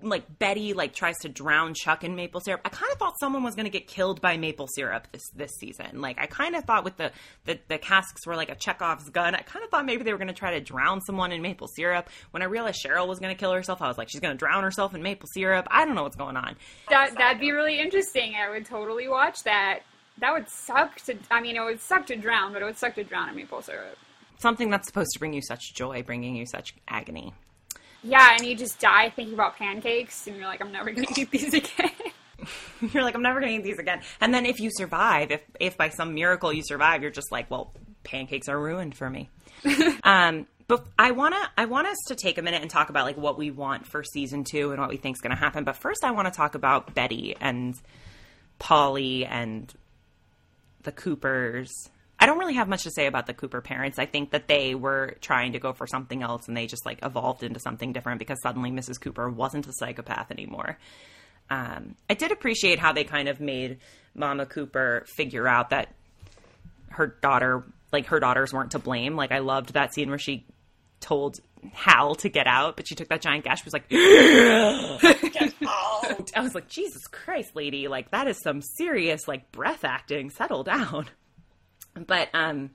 [0.01, 2.61] like Betty like tries to drown Chuck in maple syrup.
[2.64, 5.51] I kind of thought someone was going to get killed by maple syrup this this
[5.59, 6.01] season.
[6.01, 7.11] Like I kind of thought with the,
[7.45, 9.34] the the casks were like a Chekhov's gun.
[9.34, 11.68] I kind of thought maybe they were going to try to drown someone in maple
[11.68, 12.09] syrup.
[12.30, 14.39] When I realized Cheryl was going to kill herself, I was like, she's going to
[14.39, 15.66] drown herself in maple syrup.
[15.70, 16.57] I don't know what's going on.
[16.89, 18.34] That that'd be really interesting.
[18.37, 19.80] I would totally watch that.
[20.18, 21.16] That would suck to.
[21.30, 23.62] I mean, it would suck to drown, but it would suck to drown in maple
[23.62, 23.98] syrup.
[24.38, 27.32] Something that's supposed to bring you such joy, bringing you such agony.
[28.02, 31.20] Yeah, and you just die thinking about pancakes, and you're like, I'm never going to
[31.20, 31.90] eat these again.
[32.92, 34.00] you're like, I'm never going to eat these again.
[34.20, 37.50] And then if you survive, if if by some miracle you survive, you're just like,
[37.50, 37.72] well,
[38.04, 39.28] pancakes are ruined for me.
[40.04, 43.16] um, but I wanna I want us to take a minute and talk about like
[43.16, 45.64] what we want for season two and what we think is going to happen.
[45.64, 47.74] But first, I want to talk about Betty and
[48.58, 49.72] Polly and
[50.87, 53.99] the Coopers I don't really have much to say about the Cooper parents.
[53.99, 57.01] I think that they were trying to go for something else and they just like
[57.03, 58.99] evolved into something different because suddenly Mrs.
[59.01, 60.78] Cooper wasn't a psychopath anymore.
[61.51, 63.78] Um, I did appreciate how they kind of made
[64.14, 65.95] Mama Cooper figure out that
[66.89, 69.14] her daughter, like her daughters weren't to blame.
[69.14, 70.47] Like I loved that scene where she
[71.01, 71.39] told
[71.72, 73.61] Hal to get out, but she took that giant gash.
[73.61, 73.91] She was like,
[76.37, 80.30] I was like, Jesus Christ, lady, like that is some serious like breath acting.
[80.30, 81.07] Settle down.
[82.07, 82.72] But um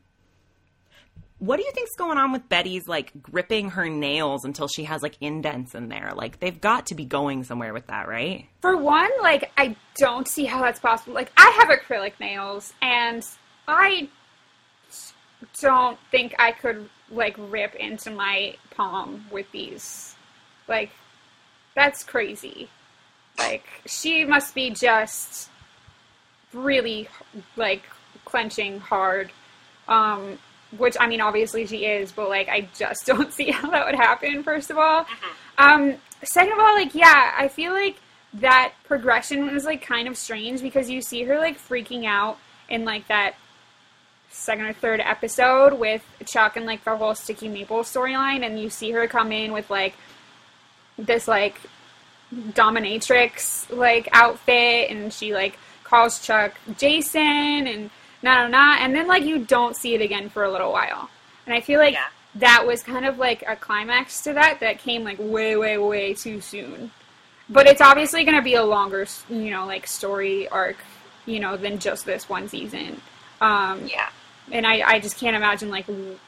[1.42, 5.02] what do you think's going on with Betty's like gripping her nails until she has
[5.02, 6.12] like indents in there?
[6.16, 8.48] Like they've got to be going somewhere with that, right?
[8.62, 11.16] For one, like I don't see how that's possible.
[11.16, 13.26] Like I have acrylic nails and
[13.68, 14.08] I
[15.60, 20.16] don't think I could like rip into my palm with these.
[20.68, 20.92] Like
[21.76, 22.70] that's crazy.
[23.38, 25.50] Like she must be just
[26.54, 27.08] really
[27.56, 27.84] like
[28.26, 29.32] clenching hard.
[29.88, 30.38] Um,
[30.78, 33.96] which I mean, obviously she is, but like I just don't see how that would
[33.96, 34.44] happen.
[34.44, 35.64] First of all, mm-hmm.
[35.64, 37.98] um, second of all, like yeah, I feel like
[38.36, 42.38] that progression was like kind of strange because you see her like freaking out
[42.70, 43.36] in like that
[44.30, 48.70] second or third episode with Chuck and like the whole Sticky Maple storyline, and you
[48.70, 49.96] see her come in with like
[50.98, 51.60] this like
[52.34, 57.90] dominatrix like outfit, and she like calls Chuck Jason and
[58.24, 58.76] no, no, no.
[58.80, 61.10] And then like you don't see it again for a little while.
[61.46, 62.08] And I feel like yeah.
[62.36, 66.14] that was kind of like a climax to that that came like way, way, way
[66.14, 66.92] too soon.
[67.50, 70.78] But it's obviously going to be a longer, you know, like story arc,
[71.26, 73.02] you know, than just this one season.
[73.42, 74.10] Um, yeah.
[74.52, 75.86] And I, I just can't imagine like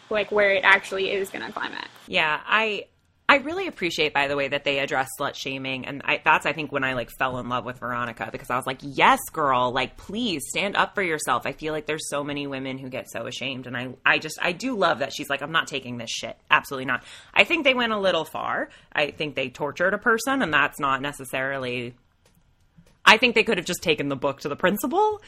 [0.10, 1.88] like where it actually is going to climax.
[2.08, 2.86] Yeah, I
[3.34, 6.54] I really appreciate, by the way, that they address slut shaming, and I, that's I
[6.54, 9.72] think when I like fell in love with Veronica because I was like, yes, girl,
[9.72, 11.48] like please stand up for yourself.
[11.48, 14.38] I feel like there's so many women who get so ashamed, and I I just
[14.40, 17.04] I do love that she's like, I'm not taking this shit, absolutely not.
[17.34, 18.70] I think they went a little far.
[18.94, 21.96] I think they tortured a person, and that's not necessarily.
[23.04, 25.24] I think they could have just taken the book to the principal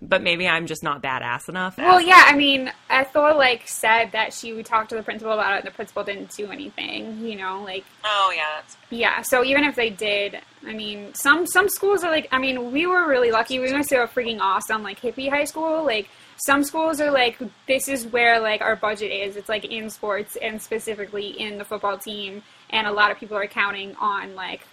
[0.00, 1.78] but maybe I'm just not badass enough.
[1.78, 5.54] Well, yeah, I mean, Ethel like said that she would talk to the principal about
[5.54, 7.24] it, and the principal didn't do anything.
[7.24, 9.22] You know, like oh yeah, that's yeah.
[9.22, 12.86] So even if they did, I mean, some some schools are like, I mean, we
[12.86, 13.58] were really lucky.
[13.58, 15.84] We went to a freaking awesome like hippie high school.
[15.84, 19.36] Like some schools are like, this is where like our budget is.
[19.36, 23.36] It's like in sports and specifically in the football team, and a lot of people
[23.36, 24.66] are counting on like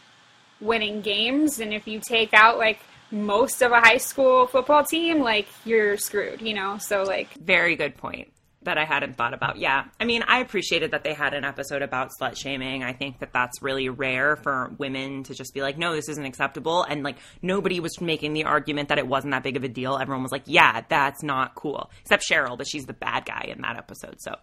[0.62, 1.60] winning games.
[1.60, 2.80] And if you take out like
[3.12, 6.78] most of a high school football team, like you're screwed, you know?
[6.78, 8.32] So like very good point
[8.64, 9.58] that I hadn't thought about.
[9.58, 9.86] Yeah.
[10.00, 12.84] I mean, I appreciated that they had an episode about slut shaming.
[12.84, 16.26] I think that that's really rare for women to just be like, no, this isn't
[16.26, 16.84] acceptable.
[16.84, 19.98] And like, nobody was making the argument that it wasn't that big of a deal.
[19.98, 21.90] Everyone was like, yeah, that's not cool.
[22.02, 24.18] Except Cheryl, but she's the bad guy in that episode.
[24.20, 24.36] So,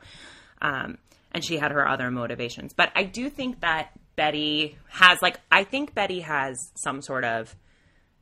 [0.63, 0.97] um,
[1.33, 2.73] and she had her other motivations.
[2.73, 7.55] But I do think that Betty has, like, I think Betty has some sort of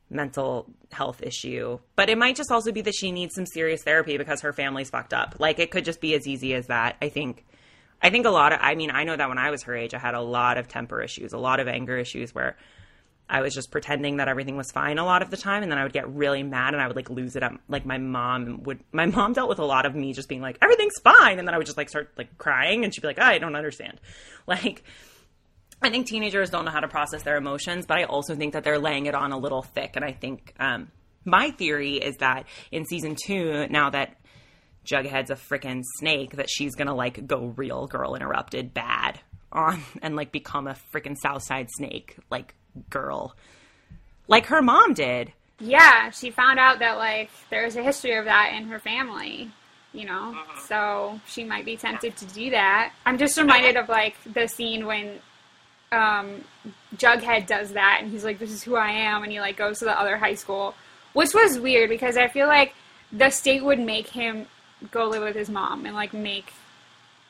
[0.09, 1.79] mental health issue.
[1.95, 4.89] But it might just also be that she needs some serious therapy because her family's
[4.89, 5.35] fucked up.
[5.39, 6.97] Like it could just be as easy as that.
[7.01, 7.45] I think
[8.01, 9.93] I think a lot of I mean, I know that when I was her age,
[9.93, 12.55] I had a lot of temper issues, a lot of anger issues where
[13.27, 15.79] I was just pretending that everything was fine a lot of the time and then
[15.79, 18.61] I would get really mad and I would like lose it up like my mom
[18.63, 21.47] would my mom dealt with a lot of me just being like everything's fine and
[21.47, 23.99] then I would just like start like crying and she'd be like, "I don't understand."
[24.47, 24.83] Like
[25.85, 28.63] I think teenagers don't know how to process their emotions, but I also think that
[28.63, 29.91] they're laying it on a little thick.
[29.95, 30.89] And I think um,
[31.25, 34.17] my theory is that in season two, now that
[34.83, 39.19] Jughead's a freaking snake that she's gonna like go real girl interrupted bad
[39.51, 42.55] on and like become a freaking Southside snake like
[42.89, 43.35] girl,
[44.27, 45.33] like her mom did.
[45.59, 49.51] Yeah, she found out that like there's a history of that in her family,
[49.93, 50.35] you know.
[50.65, 52.91] So she might be tempted to do that.
[53.05, 55.19] I'm just reminded of like the scene when
[55.95, 56.43] um,
[56.97, 59.79] Jughead does that, and he's like, "This is who I am," and he like goes
[59.79, 60.75] to the other high school,
[61.13, 62.73] which was weird because I feel like
[63.11, 64.47] the state would make him
[64.91, 66.51] go live with his mom and like make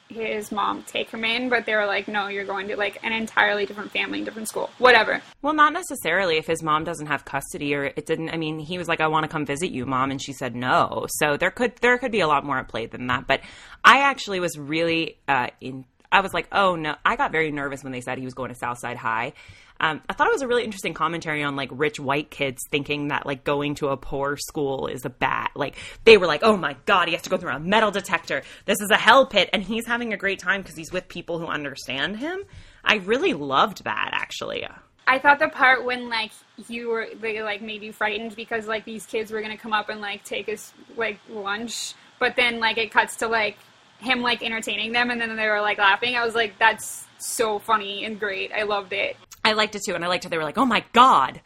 [0.07, 3.11] his mom take him in, but they were like, "No, you're going to like an
[3.11, 7.74] entirely different family, different school, whatever." Well, not necessarily if his mom doesn't have custody
[7.74, 8.30] or it didn't.
[8.30, 10.55] I mean, he was like, "I want to come visit you, mom," and she said
[10.55, 11.07] no.
[11.20, 13.26] So there could there could be a lot more at play than that.
[13.28, 13.41] But
[13.84, 15.86] I actually was really uh, in.
[16.16, 18.47] I was like, "Oh no!" I got very nervous when they said he was going
[18.47, 19.34] to Southside High.
[19.82, 23.09] Um, I thought it was a really interesting commentary on like rich white kids thinking
[23.09, 25.49] that like going to a poor school is a bad.
[25.55, 28.43] Like they were like, "Oh my god, he has to go through a metal detector.
[28.63, 31.38] This is a hell pit," and he's having a great time because he's with people
[31.38, 32.43] who understand him.
[32.86, 34.66] I really loved that actually.
[35.05, 36.32] I thought the part when like
[36.70, 39.89] you were they like made you frightened because like these kids were gonna come up
[39.89, 43.57] and like take his like lunch, but then like it cuts to like
[44.06, 46.16] him like entertaining them and then they were like laughing.
[46.16, 48.51] I was like, that's so funny and great.
[48.51, 49.18] I loved it.
[49.43, 51.39] I liked it too, and I liked how they were like, "Oh my god,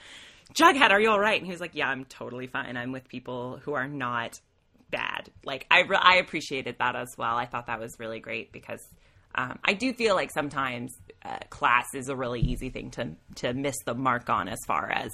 [0.53, 2.77] Jughead, are you all right?" And he was like, "Yeah, I'm totally fine.
[2.77, 4.39] I'm with people who are not
[4.89, 7.35] bad." Like I, re- I appreciated that as well.
[7.35, 8.87] I thought that was really great because
[9.35, 13.53] um, I do feel like sometimes uh, class is a really easy thing to to
[13.53, 15.11] miss the mark on as far as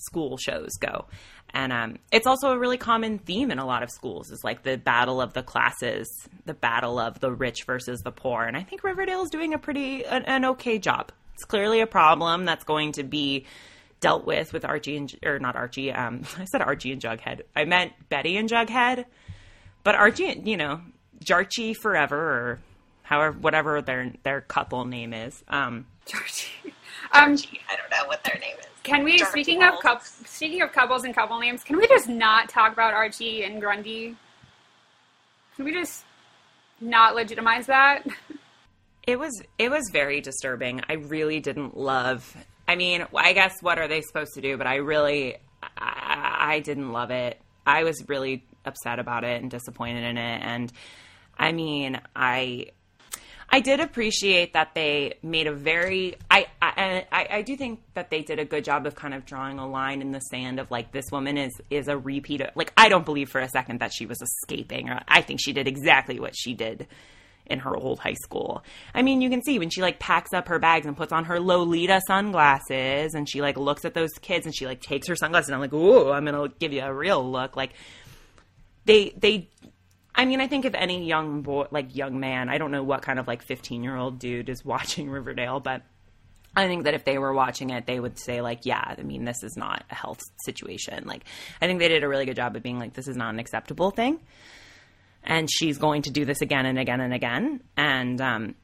[0.00, 1.06] school shows go.
[1.52, 4.62] And um, it's also a really common theme in a lot of schools is like
[4.62, 6.08] the battle of the classes,
[6.46, 8.44] the battle of the rich versus the poor.
[8.44, 11.12] And I think Riverdale is doing a pretty an, an okay job.
[11.34, 13.46] It's clearly a problem that's going to be
[14.00, 15.92] dealt with with Archie and or not Archie.
[15.92, 17.42] Um, I said Archie and Jughead.
[17.56, 19.04] I meant Betty and Jughead,
[19.82, 20.80] but Archie, you know,
[21.24, 22.60] Jarchie forever or
[23.02, 25.42] however whatever their their couple name is.
[25.48, 26.74] Um, Georgie.
[27.12, 27.36] Um,
[27.68, 28.66] I don't know what their name is.
[28.82, 30.00] can we Georgie speaking of Wells.
[30.00, 33.60] coup speaking of couples and couple names, can we just not talk about Archie and
[33.60, 34.16] Grundy?
[35.56, 36.04] Can we just
[36.80, 38.06] not legitimize that?
[39.06, 40.82] It was it was very disturbing.
[40.88, 42.36] I really didn't love.
[42.68, 44.56] I mean, I guess what are they supposed to do?
[44.56, 47.40] But I really, I, I didn't love it.
[47.66, 50.42] I was really upset about it and disappointed in it.
[50.42, 50.72] And
[51.36, 52.66] I mean, I
[53.52, 58.08] I did appreciate that they made a very I I, I I do think that
[58.10, 60.70] they did a good job of kind of drawing a line in the sand of
[60.70, 63.80] like this woman is is a repeat of like I don't believe for a second
[63.80, 66.86] that she was escaping or I think she did exactly what she did
[67.46, 68.62] in her old high school.
[68.94, 71.24] I mean, you can see when she like packs up her bags and puts on
[71.24, 75.16] her Lolita sunglasses and she like looks at those kids and she like takes her
[75.16, 77.72] sunglasses and I'm like, "Ooh, I'm going to give you a real look." Like
[78.84, 79.48] they they
[80.20, 83.00] I mean, I think if any young boy, like young man, I don't know what
[83.00, 85.80] kind of like 15 year old dude is watching Riverdale, but
[86.54, 89.24] I think that if they were watching it, they would say, like, yeah, I mean,
[89.24, 91.04] this is not a health situation.
[91.06, 91.24] Like,
[91.62, 93.38] I think they did a really good job of being like, this is not an
[93.38, 94.20] acceptable thing.
[95.24, 97.60] And she's going to do this again and again and again.
[97.78, 98.54] And, um,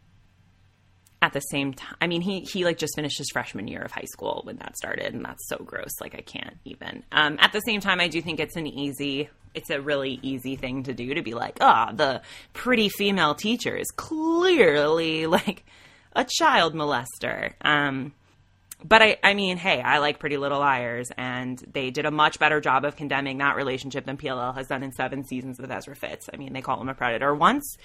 [1.23, 3.91] at the same time, I mean, he, he like just finished his freshman year of
[3.91, 6.01] high school when that started, and that's so gross.
[6.01, 7.05] Like, I can't even.
[7.11, 10.57] Um, at the same time, I do think it's an easy, it's a really easy
[10.57, 15.65] thing to do to be like, ah, the pretty female teacher is clearly like
[16.15, 17.53] a child molester.
[17.63, 18.13] Um,
[18.85, 22.39] but I, I mean, hey, I like Pretty Little Liars, and they did a much
[22.39, 25.97] better job of condemning that relationship than PLL has done in seven seasons with Ezra
[25.97, 26.29] Fitz.
[26.33, 27.79] I mean, they call him a predator once.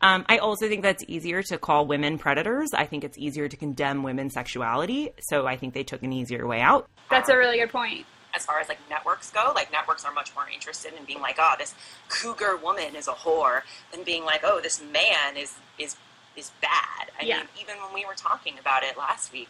[0.00, 2.70] Um, I also think that's easier to call women predators.
[2.72, 5.10] I think it's easier to condemn women's sexuality.
[5.20, 6.88] So I think they took an easier way out.
[7.10, 8.06] That's a really good point.
[8.34, 11.36] As far as like networks go, like networks are much more interested in being like,
[11.40, 11.74] oh, this
[12.08, 15.96] cougar woman is a whore, than being like, oh, this man is is
[16.36, 17.10] is bad.
[17.18, 17.38] I Yeah.
[17.38, 19.48] mean, even when we were talking about it last week,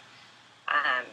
[0.69, 1.05] um,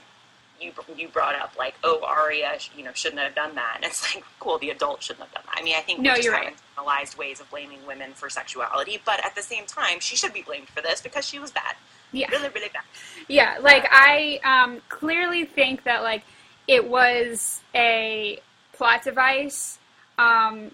[0.59, 4.15] you you brought up like, oh, Aria you know, shouldn't have done that, and it's
[4.15, 5.59] like, cool, the adult shouldn't have done that.
[5.59, 6.55] I mean, I think No, we just have right.
[6.77, 10.41] internalized ways of blaming women for sexuality, but at the same time, she should be
[10.41, 11.75] blamed for this because she was bad,
[12.11, 12.29] Yeah.
[12.29, 12.83] really, really bad.
[13.27, 16.23] Yeah, like I um, clearly think that like
[16.67, 18.39] it was a
[18.73, 19.77] plot device.
[20.17, 20.71] Um,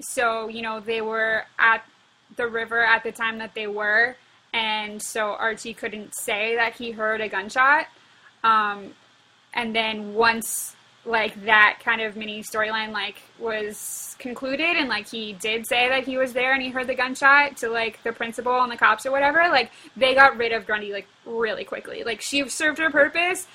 [0.00, 1.84] so you know they were at
[2.36, 4.16] the river at the time that they were,
[4.52, 7.86] and so Archie couldn't say that he heard a gunshot.
[8.42, 8.94] Um,
[9.54, 10.76] and then once
[11.06, 16.04] like that kind of mini storyline like was concluded and like he did say that
[16.04, 19.04] he was there and he heard the gunshot to like the principal and the cops
[19.04, 22.04] or whatever like they got rid of grundy like really quickly.
[22.04, 23.46] Like she served her purpose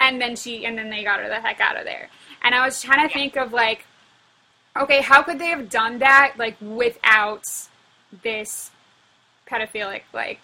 [0.00, 2.08] and then she and then they got her the heck out of there.
[2.42, 3.86] And i was trying to think of like
[4.76, 7.42] Okay, how could they have done that like without
[8.22, 8.70] this
[9.48, 10.40] pedophilic like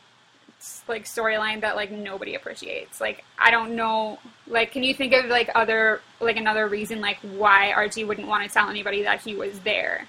[0.88, 3.00] like storyline that like nobody appreciates?
[3.00, 4.18] Like I don't know.
[4.46, 8.46] Like, can you think of like other like another reason like why Archie wouldn't want
[8.46, 10.06] to tell anybody that he was there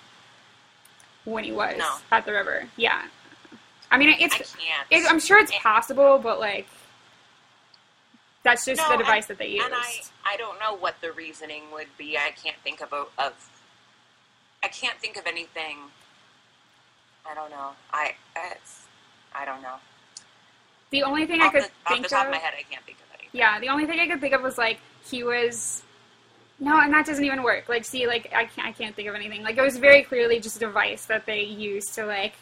[1.26, 1.95] when he was No.
[2.12, 2.68] at the river?
[2.78, 3.03] Yeah.
[3.91, 4.88] I mean, it's I can't.
[4.89, 6.68] it, I'm sure it's possible, but like
[8.43, 9.66] that's just No, the device that they used.
[9.66, 12.18] And I, I don't know what the reasoning would be.
[12.18, 13.34] I can't think of a, of.
[14.64, 15.78] I can't think of anything.
[17.30, 17.72] I don't know.
[17.91, 18.82] I it's.
[19.34, 19.76] I don't know.
[20.96, 22.64] The only thing I could the, off think the top of, of my head, I
[22.64, 23.30] can't think of anything.
[23.34, 24.80] yeah, the only thing I could think of was like
[25.10, 25.84] he was.
[26.58, 27.68] No, and that doesn't even work.
[27.68, 29.43] Like, see, like I can't, I can't think of anything.
[29.43, 32.34] Like, it was very clearly just a device that they used to like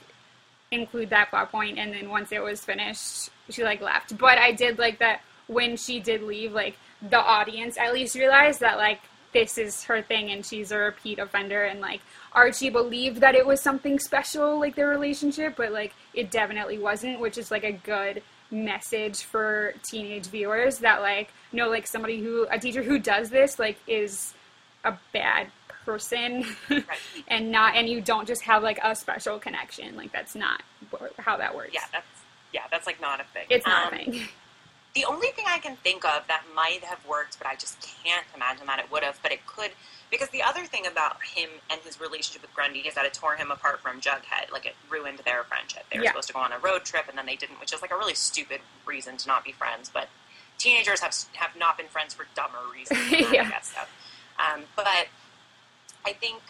[0.71, 4.17] include that plot point, and then once it was finished, she like left.
[4.17, 8.59] But I did like that when she did leave, like the audience at least realized
[8.59, 9.01] that like
[9.33, 12.01] this is her thing, and she's a repeat offender, and like
[12.33, 17.19] Archie believed that it was something special, like their relationship, but like it definitely wasn't,
[17.19, 18.21] which is like a good
[18.53, 23.57] message for teenage viewers that like no like somebody who a teacher who does this
[23.57, 24.33] like is
[24.85, 25.47] a bad
[25.85, 26.45] person.
[27.27, 29.95] And not and you don't just have like a special connection.
[29.97, 30.61] Like that's not
[31.17, 31.71] how that works.
[31.73, 32.05] Yeah, that's
[32.53, 33.45] yeah, that's like not a thing.
[33.49, 34.21] it's not Um, a thing.
[34.95, 38.27] The only thing I can think of that might have worked, but I just can't
[38.35, 39.71] imagine that it would have, but it could,
[40.13, 43.35] because the other thing about him and his relationship with Grundy is that it tore
[43.35, 44.51] him apart from Jughead.
[44.51, 45.85] Like, it ruined their friendship.
[45.91, 46.11] They were Yeah.
[46.11, 47.97] supposed to go on a road trip, and then they didn't, which is like a
[47.97, 50.09] really stupid reason to not be friends, but
[50.59, 52.99] teenagers have have not been friends for dumber reasons.
[53.09, 53.41] that, Yeah.
[53.47, 53.81] I guess so.
[54.37, 55.07] Um, but
[56.05, 56.43] I think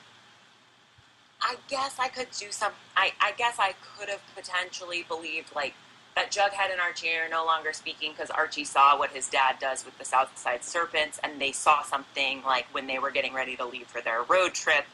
[1.41, 2.73] I guess I could do some.
[2.97, 5.73] I, I guess I could have potentially believed like
[6.15, 9.83] that Jughead and Archie are no longer speaking because Archie saw what his dad does
[9.83, 13.65] with the Southside Serpents, and they saw something like when they were getting ready to
[13.65, 14.85] leave for their road trip.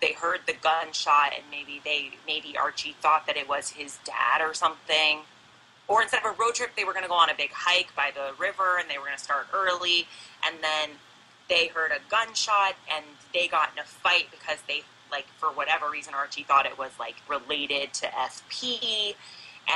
[0.00, 4.40] They heard the gunshot, and maybe they maybe Archie thought that it was his dad
[4.40, 5.20] or something.
[5.86, 7.94] Or instead of a road trip, they were going to go on a big hike
[7.96, 10.06] by the river, and they were going to start early.
[10.46, 10.90] And then
[11.48, 15.90] they heard a gunshot, and they got in a fight because they like for whatever
[15.90, 19.14] reason Archie thought it was like related to FP.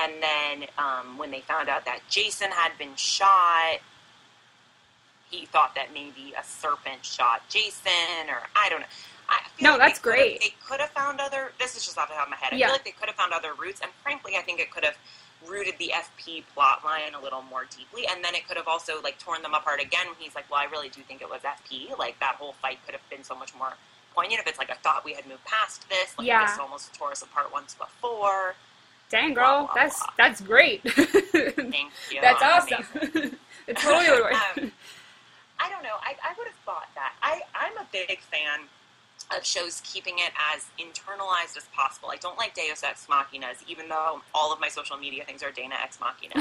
[0.00, 3.78] And then um, when they found out that Jason had been shot,
[5.30, 8.86] he thought that maybe a serpent shot Jason, or I don't know.
[9.28, 10.40] I feel No, like that's they could have- great.
[10.40, 11.52] They could have found other.
[11.58, 12.52] This is just off the top of my head.
[12.52, 12.66] I Yeah.
[12.66, 14.96] feel like they could have found other routes, and frankly, I think it could have
[15.46, 19.00] rooted the FP plot line a little more deeply, and then it could have also
[19.00, 20.06] like torn them apart again.
[20.06, 22.78] When he's like, "Well, I really do think it was FP." Like that whole fight
[22.84, 23.74] could have been so much more
[24.14, 26.16] poignant if it's like I thought we had moved past this.
[26.18, 26.46] Like Yeah.
[26.46, 28.54] this almost tore us apart once before.
[29.12, 32.20] Dang girl that's that's great Thank you.
[32.20, 33.36] that's awesome amazing.
[33.68, 34.72] it totally would work Um,
[35.64, 35.94] I don't know.
[36.02, 37.12] I, I would have thought that.
[37.22, 38.66] I, I'm a big fan
[39.36, 42.10] of shows keeping it as internalized as possible.
[42.12, 45.52] I don't like Deus Ex Machinas, even though all of my social media things are
[45.52, 46.34] Dana Ex Machina.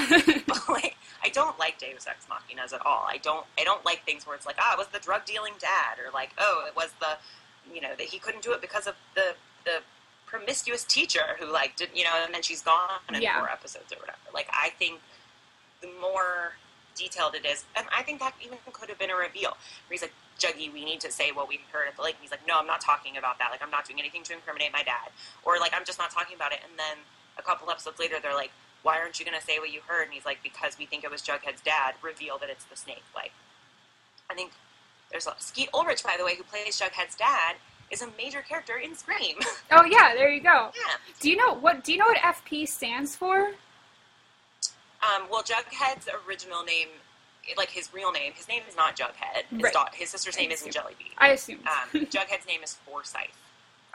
[0.47, 3.05] but like, I don't like Deus Ex Machinas at all.
[3.07, 3.45] I don't.
[3.59, 6.11] I don't like things where it's like, ah, it was the drug dealing dad, or
[6.11, 7.17] like, oh, it was the,
[7.71, 9.81] you know, that he couldn't do it because of the the
[10.31, 13.37] promiscuous teacher who like did, you know, and then she's gone in Yeah.
[13.37, 14.17] four episodes or whatever.
[14.33, 15.01] Like, I think
[15.81, 16.53] the more
[16.95, 19.51] detailed it is, and I think that even could have been a reveal.
[19.51, 22.15] Where he's like, Juggy, we need to say what we heard at the lake.
[22.15, 23.51] And he's like, no, I'm not talking about that.
[23.51, 25.11] Like, I'm not doing anything to incriminate my dad.
[25.43, 26.59] Or, like, I'm just not talking about it.
[26.67, 26.97] And then
[27.37, 28.51] a couple episodes later, they're like,
[28.83, 30.05] why aren't you going to say what you heard?
[30.05, 31.93] And he's like, because we think it was Jughead's dad.
[32.01, 33.03] Reveal that it's the snake.
[33.13, 33.31] Like,
[34.29, 34.51] I think
[35.11, 37.55] there's a, Skeet Ulrich, by the way, who plays Jughead's dad,
[37.91, 39.35] is a major character in Scream.
[39.71, 40.95] oh yeah there you go yeah.
[41.19, 43.51] do you know what do you know what fp stands for
[45.03, 46.89] Um, well, Jughead's original name,
[47.57, 49.43] like his real name, his name is not Jughead.
[49.49, 49.73] His, Right.
[49.73, 51.13] da- his sister's name isn't Jellybean.
[51.17, 53.35] i assume Um, Jughead's name is Forsyth.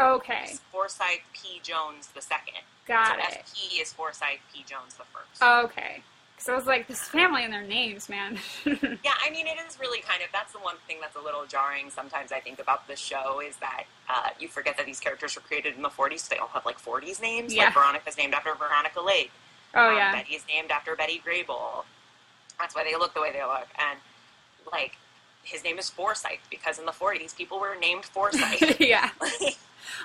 [0.01, 1.61] okay It's Forsyth P.
[1.63, 2.63] Jones the second.
[2.89, 4.65] got so it FP is Forsyth P.
[4.69, 5.41] Jones the first.
[5.43, 6.03] okay
[6.39, 9.79] so i was like this family and their names man yeah, I mean, it is
[9.81, 12.33] really kind of that's the one thing that's a little jarring sometimes.
[12.33, 15.77] I think about the show is that uh, you forget that these characters were created
[15.77, 16.21] in the 40s.
[16.21, 17.55] So they all have like 40s names.
[17.55, 17.65] Yeah.
[17.67, 19.31] Like Veronica's named after Veronica Lake.
[19.75, 21.85] oh Um, yeah Betty's named after Betty Grable.
[22.59, 23.69] That's why they look the way they look.
[23.79, 23.99] And
[24.73, 24.97] like
[25.45, 28.81] his name is Forsyth because in the 40s people were named Forsyth.
[28.81, 29.11] yeah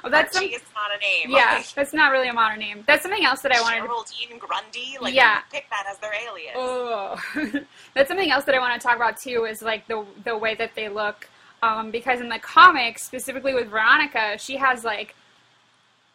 [0.04, 1.36] well that's some, Archie is not a name.
[1.38, 3.88] yeah Like, that's not really a modern name that's something else that i wanted to
[3.88, 4.98] Geraldine Grundy.
[5.00, 5.42] Like Yeah.
[5.52, 6.54] pick that as their alias.
[6.56, 7.20] Oh,
[7.94, 9.46] that's something else that I want to talk about too.
[9.46, 11.30] Is like the the way that they look,
[11.62, 15.16] um, because in the comics, specifically with Veronica, she has like,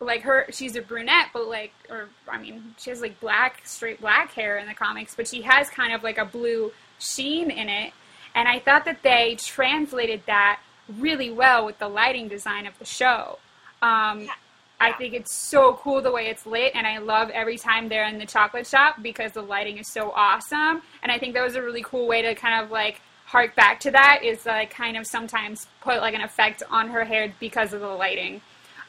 [0.01, 4.01] like her, she's a brunette, but like, or I mean, she has like black, straight
[4.01, 7.69] black hair in the comics, but she has kind of like a blue sheen in
[7.69, 7.93] it,
[8.35, 10.61] and I thought that they translated that
[10.99, 13.39] really well with the lighting design of the show.
[13.83, 14.35] Um, Yeah.
[14.79, 18.05] I think it's so cool the way it's lit, and I love every time they're
[18.07, 20.83] in the chocolate shop because the lighting is so awesome.
[21.03, 23.81] And I think that was a really cool way to kind of like hark back
[23.81, 27.73] to that is like kind of sometimes put like an effect on her hair because
[27.73, 28.43] of the lighting.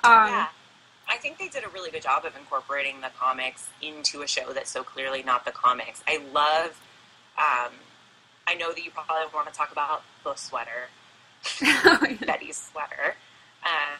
[0.03, 0.47] Um, Yeah.
[1.09, 4.51] I think they did a really good job of incorporating the comics into a show
[4.51, 6.03] that's so clearly not the comics.
[6.05, 6.71] I love,
[7.37, 7.71] um,
[8.45, 10.89] I know that you probably want to talk about the sweater,
[12.25, 13.15] Betty's sweater,
[13.63, 13.95] uh,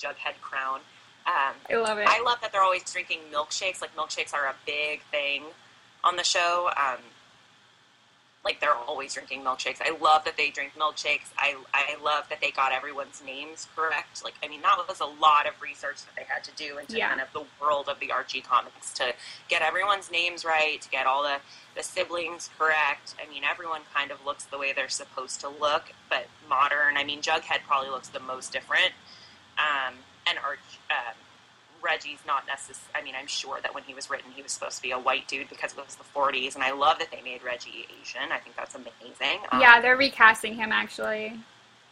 [0.00, 0.80] Jughead crown.
[1.26, 2.06] Um, I love it.
[2.08, 3.80] I love that they're always drinking milkshakes.
[3.80, 5.42] Like milkshakes are a big thing
[6.02, 6.70] on the show.
[6.76, 6.98] Um,
[8.42, 9.76] like they're always drinking milkshakes.
[9.82, 11.28] I love that they drink milkshakes.
[11.36, 14.24] I I love that they got everyone's names correct.
[14.24, 16.96] Like I mean that was a lot of research that they had to do into
[16.96, 17.10] Yeah.
[17.10, 19.12] kind of the world of the Archie comics to
[19.48, 21.36] get everyone's names right, to get all the
[21.76, 23.14] the siblings correct.
[23.22, 26.96] I mean everyone kind of looks the way they're supposed to look, but modern.
[26.96, 28.92] I mean Jughead probably looks the most different.
[29.58, 29.94] Um,
[30.26, 30.58] and Arch,
[30.90, 31.14] um,
[31.82, 32.92] Reggie's not necessary.
[32.94, 34.98] I mean, I'm sure that when he was written, he was supposed to be a
[34.98, 38.32] white dude because it was the 40s, and I love that they made Reggie Asian.
[38.32, 39.40] I think that's amazing.
[39.52, 41.34] Um, yeah, they're recasting him actually.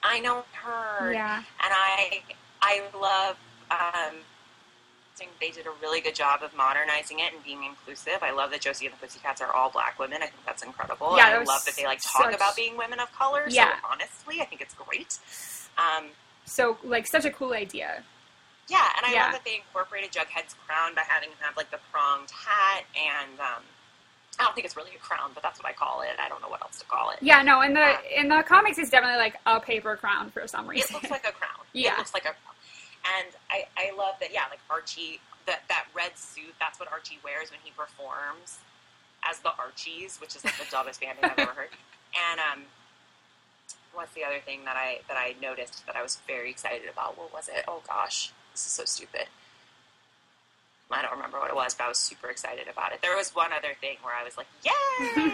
[0.03, 1.13] I know her.
[1.13, 1.37] Yeah.
[1.39, 2.23] and I
[2.63, 3.37] I love.
[3.71, 4.19] Um,
[5.41, 8.23] they did a really good job of modernizing it and being inclusive.
[8.23, 10.19] I love that Josie and the Pussycats are all black women.
[10.23, 11.15] I think that's incredible.
[11.17, 13.45] Yeah, and I love that they like talk about being women of color.
[13.49, 13.73] Yeah.
[13.73, 15.19] So honestly, I think it's great.
[15.77, 16.07] Um,
[16.49, 18.03] So like such a cool idea.
[18.69, 19.23] Yeah, and I Yeah.
[19.25, 23.39] love that they incorporated Jughead's crown by having him have like the pronged hat, and
[23.41, 23.63] um,
[24.39, 26.11] I don't think it's really a crown, but that's what I call it.
[26.19, 27.19] I don't know what else to call it.
[27.23, 28.21] Yeah, no, in the Yeah.
[28.21, 30.89] in the comics it's definitely like a paper crown for some reason.
[30.91, 31.53] It looks like a crown.
[31.73, 31.93] Yeah.
[31.95, 32.55] It looks like a crown.
[33.19, 37.19] And I, I love that, yeah, like Archie, that, that red suit, that's what Archie
[37.23, 38.59] wears when he performs
[39.23, 41.69] as the Archies, which is like the dumbest band name I've ever heard.
[42.33, 42.65] And um,
[44.19, 47.17] the other thing that I that I noticed that I was very excited about?
[47.17, 47.65] What was it?
[47.69, 49.27] Oh gosh, this is so stupid.
[50.91, 53.03] I don't remember what it was, but I was super excited about it.
[53.03, 54.73] There was one other thing where I was like, "Yay!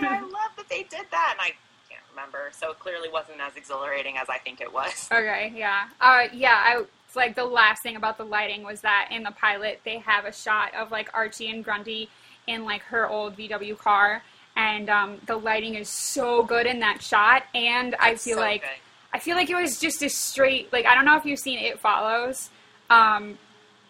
[0.07, 1.53] I love that they did that," and I
[1.89, 2.51] can't remember.
[2.53, 5.09] So it clearly wasn't as exhilarating as I think it was.
[5.13, 5.89] Okay, yeah.
[6.01, 9.31] Uh, yeah, I, it's like the last thing about the lighting was that in the
[9.31, 12.09] pilot they have a shot of like Archie and Grundy
[12.49, 14.23] in like her old VW car,
[14.57, 17.45] and um, the lighting is so good in that shot.
[17.55, 18.71] And I feel So like good.
[19.13, 21.59] I feel like it was just a straight like I don't know if you've seen
[21.59, 22.51] It Follows,
[22.91, 23.39] um,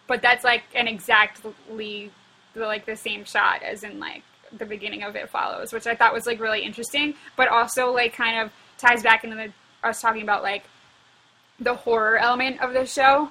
[0.07, 2.11] but that's like an exactly
[2.55, 4.23] like the same shot as in like
[4.57, 8.13] the beginning of It Follows, which I thought was like really interesting, but also like
[8.13, 9.53] kind of ties back into the
[9.87, 10.65] us talking about like
[11.61, 13.31] the horror element of the show,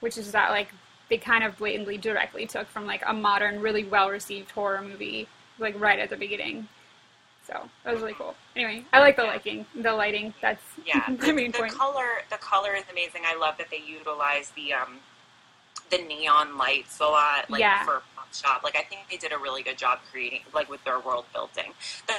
[0.00, 0.68] which is that like
[1.08, 5.28] they kind of blatantly directly took from like a modern, really well received horror movie,
[5.58, 6.68] like right at the beginning.
[7.46, 8.34] So that was really cool.
[8.56, 10.32] Anyway, I like the lighting, the lighting.
[10.40, 11.72] That's Yeah, the the, main the point.
[11.72, 13.22] color the color is amazing.
[13.26, 14.98] I love that they utilize the um
[15.90, 17.84] the neon lights a lot, like Yeah.
[17.84, 18.62] for pop shop.
[18.64, 21.72] Like I think they did a really good job creating like with their world building.
[22.06, 22.14] The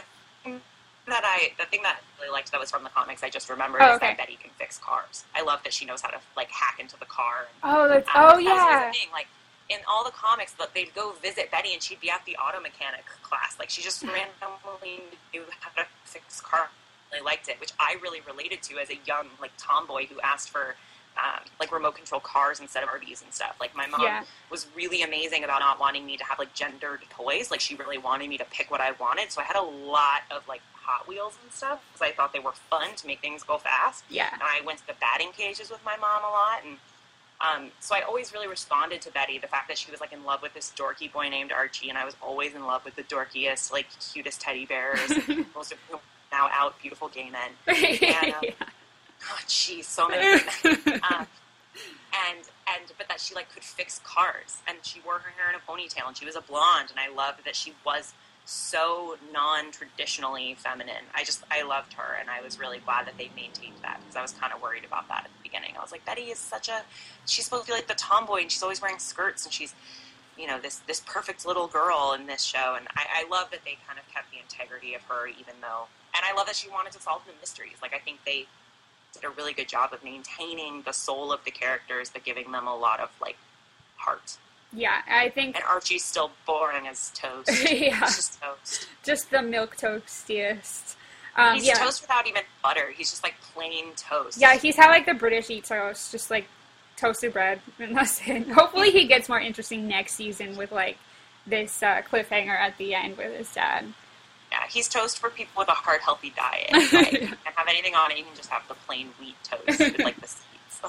[1.07, 3.49] that I the thing that I really liked that was from the comics I just
[3.49, 4.07] remembered Oh, is okay.
[4.07, 5.25] that Betty can fix cars.
[5.35, 7.47] I love that she knows how to like hack into the car.
[7.63, 8.91] Oh, that's Um, oh that was always yeah.
[9.13, 9.27] Like
[9.69, 12.59] in all the comics, that they'd go visit Betty and she'd be at the auto
[12.61, 13.57] mechanic class.
[13.59, 15.03] Like she just randomly
[15.33, 16.69] knew how to fix cars.
[17.17, 20.49] I liked it, which I really related to as a young like tomboy who asked
[20.49, 20.75] for
[21.17, 23.55] um, like remote control cars instead of RVs and stuff.
[23.59, 24.23] Like my mom Yeah.
[24.51, 27.49] was really amazing about not wanting me to have like gendered toys.
[27.51, 29.31] Like she really wanted me to pick what I wanted.
[29.31, 32.39] So I had a lot of like Hot Wheels and stuff because I thought they
[32.39, 34.03] were fun to make things go fast.
[34.09, 34.29] Yeah.
[34.33, 36.77] And I went to the batting cages with my mom a lot, and
[37.41, 39.37] um, so I always really responded to Betty.
[39.37, 41.97] The fact that she was like in love with this dorky boy named Archie, and
[41.97, 45.11] I was always in love with the dorkiest, like cutest teddy bears,
[45.55, 45.99] most of whom
[46.31, 47.51] now out beautiful gay men.
[47.67, 48.67] And, um,
[49.31, 50.23] Oh, jeez, so many.
[50.63, 51.25] um,
[52.29, 55.55] and and but that she like could fix cars, and she wore her hair in
[55.55, 58.13] a ponytail, and she was a blonde, and I loved that she was
[58.45, 61.03] so non-traditionally feminine.
[61.15, 64.15] I just I loved her, and I was really glad that they maintained that because
[64.15, 65.73] I was kind of worried about that at the beginning.
[65.77, 66.83] I was like, Betty is such a
[67.25, 69.73] she's supposed to be like the tomboy, and she's always wearing skirts, and she's
[70.37, 73.61] you know this this perfect little girl in this show, and I, I love that
[73.65, 75.85] they kind of kept the integrity of her, even though,
[76.15, 77.77] and I love that she wanted to solve the mysteries.
[77.81, 78.45] Like I think they
[79.13, 82.67] did a really good job of maintaining the soul of the characters, but giving them
[82.67, 83.37] a lot of like
[83.97, 84.37] heart.
[84.75, 87.49] Yeah, I think And Archie's still boring as toast.
[87.71, 87.99] Yeah.
[87.99, 88.87] He's just toast.
[89.03, 90.95] just the milk toastiest.
[91.35, 91.73] Um, He's yeah.
[91.73, 92.91] toast without even butter.
[92.95, 94.39] He's just like plain toast.
[94.39, 96.47] Yeah, he's how like the British eat toast, just like
[96.95, 98.47] toasted bread, and that's it.
[98.51, 100.97] Hopefully, he gets more interesting next season with like
[101.45, 103.85] this uh, cliffhanger at the end with his dad.
[104.51, 106.69] Yeah, he's toast for people with a heart healthy diet.
[106.93, 108.17] Like, you can't have anything on it.
[108.17, 110.27] You can just have the plain wheat toast with like the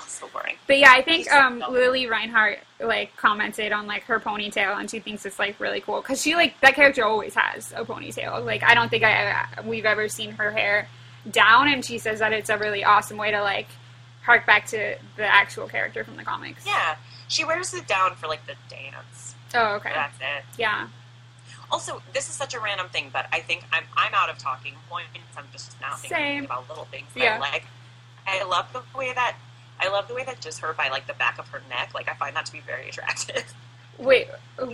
[0.07, 0.57] so boring.
[0.67, 1.63] But yeah, I think um.
[1.71, 6.01] Lili Reinhart like commented on like her ponytail, and she thinks it's like really cool
[6.01, 8.45] because she like that character always has a ponytail.
[8.45, 10.89] Like I don't think I we've ever seen her hair
[11.31, 13.69] down, and she says that it's a really awesome way to like
[14.23, 16.67] hark back to the actual character from the comics.
[16.67, 16.97] Yeah,
[17.29, 19.35] she wears it down for like the dance.
[19.55, 19.93] Oh, okay.
[19.95, 20.45] That's it.
[20.59, 20.89] Yeah.
[21.71, 24.75] Also, this is such a random thing, but I think I'm I'm out of talking
[24.89, 25.09] points.
[25.37, 26.45] I'm just now thinking Same.
[26.45, 27.37] about little things that Yeah.
[27.37, 27.65] I like.
[28.27, 29.37] I love the way that
[29.81, 31.93] I love the way that just her by like the back of her neck.
[31.94, 33.44] Like I find that to be very attractive.
[33.98, 34.28] Wait,
[34.59, 34.66] uh,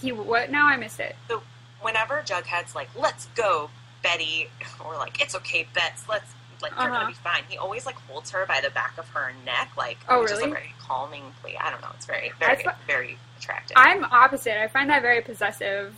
[0.00, 0.50] he what?
[0.50, 1.16] Now I missed it.
[1.28, 1.42] So
[1.80, 3.70] whenever Jughead's like, "Let's go,
[4.02, 4.48] Betty,"
[4.84, 6.32] or like, "It's okay, Bets," let's
[6.62, 6.90] like you're Uh-huh.
[7.00, 7.42] gonna be fine.
[7.48, 10.38] He always like holds her by the back of her neck, like Oh, which is
[10.38, 10.50] really?
[10.50, 11.56] a very calming play.
[11.58, 11.88] I don't know.
[11.94, 13.76] It's very very fi- very attractive.
[13.76, 14.60] I'm opposite.
[14.62, 15.94] I find that very possessive.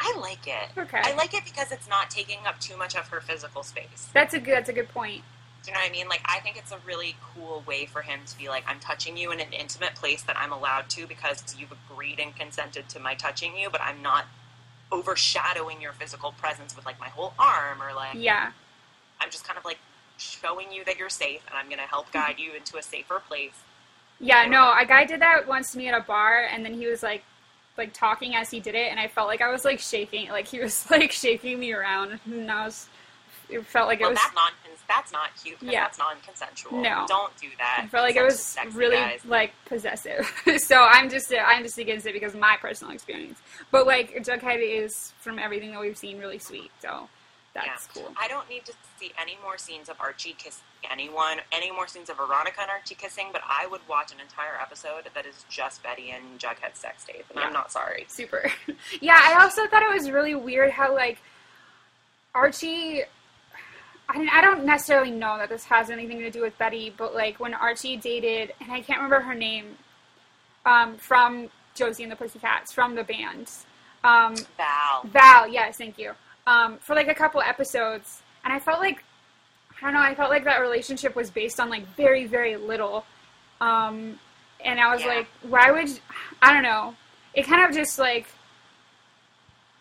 [0.00, 0.68] I like it.
[0.76, 0.98] Okay.
[1.00, 4.08] I like it because it's not taking up too much of her physical space.
[4.12, 4.54] That's a good.
[4.54, 5.22] That's a good point.
[5.64, 6.08] Do you know what I mean?
[6.08, 9.16] Like, I think it's a really cool way for him to be like, I'm touching
[9.16, 13.00] you in an intimate place that I'm allowed to because you've agreed and consented to
[13.00, 14.26] my touching you, but I'm not
[14.92, 18.52] overshadowing your physical presence with like my whole arm or like Yeah.
[19.20, 19.78] I'm just kind of like
[20.18, 23.20] showing you that you're safe and I'm going to help guide you into a safer
[23.20, 23.64] place.
[24.20, 26.86] Yeah, no, a guy did that once to me at a bar, and then he
[26.86, 27.24] was like,
[27.76, 30.46] like talking as he did it, and I felt like I was like shaking, like
[30.46, 32.88] he was like shaking me around, and I was,
[33.48, 34.30] it felt like it Well, was,
[34.94, 35.80] that's not cute Yeah.
[35.84, 36.80] that's non-consensual.
[36.82, 37.04] No.
[37.08, 37.80] Don't do that.
[37.84, 39.24] I felt like it was sexy, really guys.
[39.24, 40.30] like possessive.
[40.58, 43.38] so I'm just, I'm just against it because of my personal experience.
[43.70, 47.08] But like Jughead is from everything that we've seen really sweet, so
[47.54, 48.02] that's yeah.
[48.02, 48.12] cool.
[48.20, 52.10] I don't need to see any more scenes of Archie kissing anyone, any more scenes
[52.10, 55.82] of Veronica and Archie kissing, but I would watch an entire episode that is just
[55.82, 57.46] Betty and Jughead's sex tape, and Yeah.
[57.46, 58.04] I'm not sorry.
[58.08, 58.50] Super.
[59.00, 61.18] yeah, I also thought it was really weird how like
[62.34, 63.02] Archie.
[64.08, 67.54] I, don't necessarily know that this has anything to do with Betty, but like when
[67.54, 69.76] Archie dated, and I can't remember her name,
[70.66, 73.50] um, from Josie and the Pussycats, from the band,
[74.04, 75.02] um, Val.
[75.04, 75.48] Val.
[75.48, 76.12] Yes, thank you.
[76.46, 79.02] Um, for like a couple episodes, and I felt like
[79.80, 80.00] I don't know.
[80.00, 83.04] I felt like that relationship was based on like very, very little.
[83.60, 84.18] Um,
[84.64, 85.08] and I was Yeah.
[85.08, 85.88] like, why would
[86.40, 86.94] I don't know?
[87.34, 88.26] It kind of just like,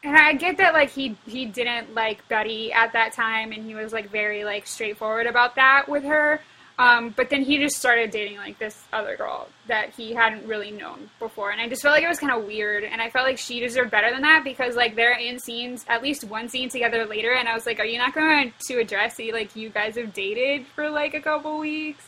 [0.03, 3.75] and I get that like he he didn't like Betty at that time, and he
[3.75, 6.41] was like very like straightforward about that with her.
[6.79, 10.71] Um, but then he just started dating like this other girl that he hadn't really
[10.71, 12.83] known before, and I just felt like it was kind of weird.
[12.83, 16.01] And I felt like she deserved better than that because like they're in scenes, at
[16.01, 19.15] least one scene together later, and I was like, are you not going to address
[19.15, 22.05] the like you guys have dated for like a couple weeks?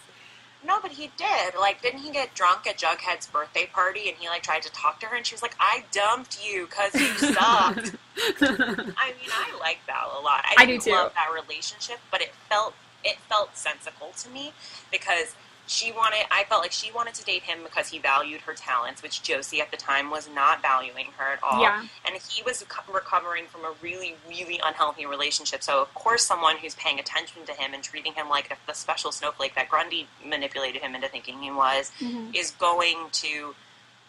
[0.65, 1.55] No, but he did.
[1.59, 4.99] Like, didn't he get drunk at Jughead's birthday party and he like tried to talk
[5.01, 7.95] to her and she was like, "I dumped you because you sucked."
[8.41, 10.45] I mean, I like Val a lot.
[10.45, 10.91] I, I do too.
[10.91, 12.73] love that relationship, but it felt
[13.03, 14.53] it felt sensical to me
[14.91, 15.35] because
[15.67, 16.25] she wanted.
[16.31, 19.61] I felt like she wanted to date him because he valued her talents, which Josie
[19.61, 21.61] at the time was not valuing her at all.
[21.61, 21.85] Yeah.
[22.05, 25.63] And he was co- recovering from a really, really unhealthy relationship.
[25.63, 29.11] So of course, someone who's paying attention to him and treating him like the special
[29.11, 32.33] snowflake that Grundy manipulated him into thinking he was mm-hmm.
[32.33, 33.55] is going to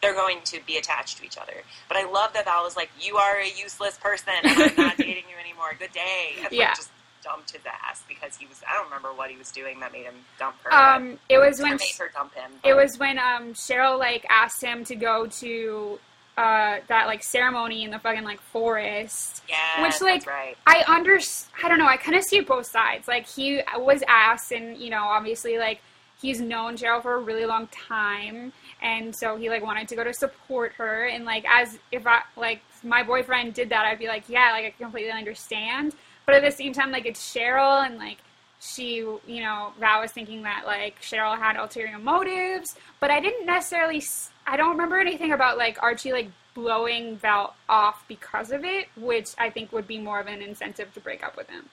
[0.02, 1.62] they're going to be attached to each other.
[1.88, 4.96] But I love that Val was like, "You are a useless person, and I'm not
[4.98, 5.74] dating you anymore.
[5.78, 6.74] Good day." And, like, Yeah.
[6.74, 6.90] just
[7.24, 8.62] dumped his ass because he was.
[8.68, 10.72] I don't remember what he was doing that made him dump her.
[10.72, 12.52] Um, it was when made her dump him.
[12.62, 15.98] It was when um, Cheryl like asked him to go to
[16.36, 19.42] uh, that like ceremony in the fucking like forest.
[19.48, 20.56] Yes, which like that's right.
[20.66, 21.18] I under
[21.62, 21.86] I don't know.
[21.86, 23.08] I kind of see both sides.
[23.08, 25.80] Like he was asked, and you know, obviously like
[26.20, 28.52] he's known Cheryl for a really long time,
[28.82, 31.06] and so he like wanted to go to support her.
[31.06, 34.64] And like as if I like my boyfriend did that, I'd be like, yeah, like
[34.64, 35.94] I completely understand.
[36.26, 38.18] But at the same time, like it's Cheryl, and like
[38.60, 43.46] she, you know, Val was thinking that like Cheryl had ulterior motives, but I didn't
[43.46, 43.98] necessarily.
[43.98, 48.86] s- I don't remember anything about like Archie like blowing Val off because of it,
[48.96, 51.68] which I think would be more of an incentive to break up with him.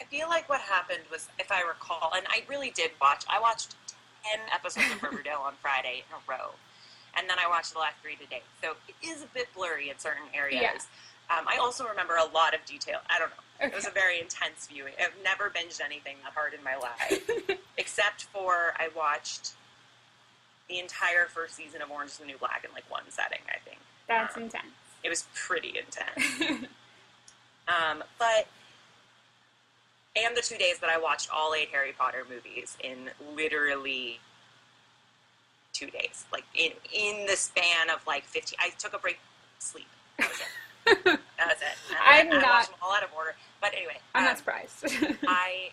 [0.00, 3.24] I feel like what happened was, if I recall, and I really did watch.
[3.28, 3.74] I watched
[4.24, 6.50] ten episodes of Riverdale on Friday in a row,
[7.16, 8.42] and then I watched the last three today.
[8.62, 10.60] So it is a bit blurry in certain areas.
[10.62, 11.38] Yeah.
[11.38, 12.98] Um, I also remember a lot of detail.
[13.08, 13.36] I don't know.
[13.60, 14.92] It was a very intense viewing.
[15.00, 17.30] I've never binged anything that hard in my life,
[17.78, 19.52] except for I watched
[20.68, 23.38] the entire first season of Orange is the New Black in like one setting.
[23.48, 24.64] I think That's Um, intense.
[25.04, 26.66] it was pretty intense.
[27.68, 28.48] um, but
[30.16, 34.18] and the two days that I watched all eight Harry Potter movies in literally
[35.72, 38.58] two days, like in in the span of like fifteen.
[38.60, 39.18] I took a break,
[39.58, 39.86] sleep.
[41.04, 41.76] That was it.
[41.90, 43.34] Was I'm I, I not- them all out of order.
[43.60, 44.84] But anyway, I'm um, not surprised.
[45.26, 45.70] I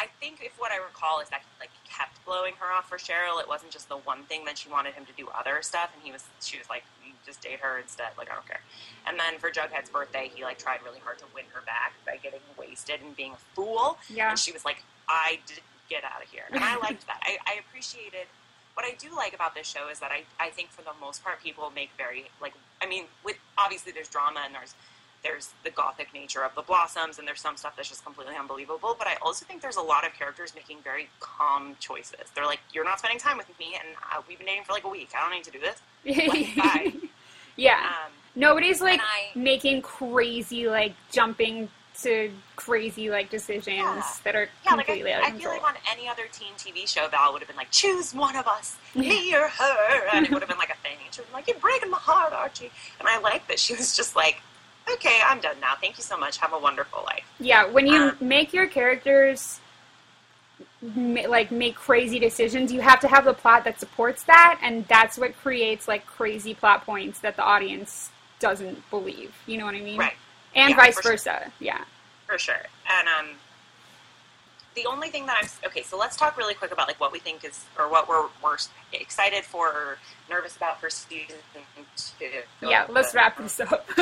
[0.00, 2.98] I think if what I recall is that he like kept blowing her off for
[2.98, 3.40] Cheryl.
[3.40, 6.02] It wasn't just the one thing that she wanted him to do other stuff, and
[6.04, 8.60] he was she was like, "You just date her instead." Like I don't care.
[9.06, 12.16] And then for Jughead's birthday, he like tried really hard to win her back by
[12.22, 13.98] getting wasted and being a fool.
[14.08, 14.30] yeah.
[14.30, 15.60] And she was like, "I did
[15.90, 17.20] get out of here," and I liked that.
[17.22, 18.26] I, I appreciated.
[18.78, 21.24] What I do like about this show is that I, I think for the most
[21.24, 24.76] part people make very like I mean with obviously there's drama and there's
[25.24, 28.94] there's the gothic nature of the blossoms and there's some stuff that's just completely unbelievable
[28.96, 32.60] but i also think there's a lot of characters making very calm choices they're like
[32.72, 35.10] you're not spending time with me and uh, we've been dating for like a week
[35.16, 35.82] i don't need to do this
[36.28, 36.92] like, bye.
[37.56, 37.80] yeah.
[38.06, 41.68] um, Nobody's like I- making crazy like jumping
[42.02, 44.02] to crazy like decisions Yeah.
[44.24, 46.52] that are yeah like completely I, out of I feel like on any other teen
[46.56, 50.24] tv show val would have been like choose one of us me or her and
[50.26, 50.96] it would have been like a thing.
[51.04, 52.70] And she would have been like you're breaking my heart archie.
[53.00, 54.40] And i like that she was just like
[54.92, 55.74] okay i'm done now.
[55.80, 56.38] Thank you so much.
[56.38, 57.24] Have a wonderful life.
[57.40, 59.60] Yeah, when you Um, make your characters
[60.82, 65.18] like make crazy decisions, you have to have the plot that supports that, and that's
[65.18, 69.34] what creates like crazy plot points that the audience doesn't believe.
[69.46, 69.98] You know what I mean?
[69.98, 70.14] right
[70.54, 71.12] And Yeah, vice for sure.
[71.12, 71.52] versa.
[71.60, 71.84] Yeah.
[72.26, 72.62] For sure.
[72.90, 73.34] And um,
[74.74, 75.82] the only thing that I'm okay.
[75.82, 78.56] So let's talk really quick about like what we think is or what we're we're
[78.92, 79.98] excited for or
[80.30, 81.36] nervous about for season
[81.96, 82.26] two.
[82.62, 82.86] Yeah.
[82.88, 83.88] Let's wrap this up.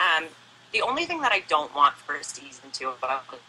[0.00, 0.24] Um,
[0.72, 2.96] the only thing that I don't want for season two of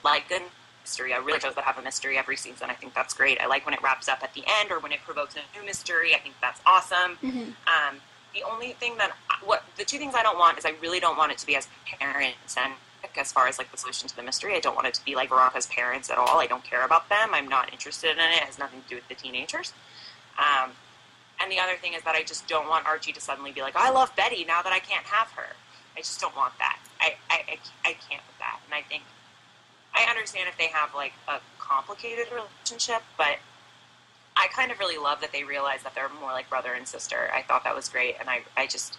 [0.04, 0.42] like a
[0.84, 2.70] mystery, I really shows that have a mystery every season.
[2.70, 3.42] I think that's great.
[3.42, 5.66] I like when it wraps up at the end or when it provokes a new
[5.66, 6.14] mystery.
[6.14, 7.18] I think that's awesome.
[7.24, 7.56] Mhm.
[7.66, 8.00] Um,
[8.36, 11.18] the only thing that what the two things I don't want is I really don't
[11.18, 11.68] want it to be as
[12.00, 12.74] parents and
[13.18, 14.56] as far as like the solution to the mystery.
[14.56, 16.40] I don't want it to be like Veronica's parents at all.
[16.40, 17.30] I don't care about them.
[17.34, 18.38] I'm not interested in it.
[18.38, 19.74] It has nothing to do with the teenagers.
[20.38, 20.72] Um,
[21.42, 23.76] and the other thing is that I just don't want Archie to suddenly be like,
[23.76, 25.56] I love Betty now that I can't have her.
[25.96, 26.80] I just don't want that.
[27.00, 28.60] I, I, I can't with that.
[28.66, 29.04] And I think
[29.94, 33.38] I understand if they have like a complicated relationship, but
[34.38, 37.30] I kind of really love that they realize that they're more like brother and sister.
[37.34, 38.98] I thought that was great, and I, I just,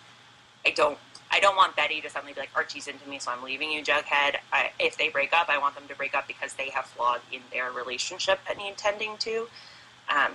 [0.64, 0.98] I don't,
[1.30, 3.82] I don't want Betty to suddenly be like Archie's into me, so I'm leaving you,
[3.82, 4.36] Jughead.
[4.52, 7.20] I, if they break up, I want them to break up because they have flaws
[7.32, 9.48] in their relationship that need tending to.
[10.08, 10.32] Um,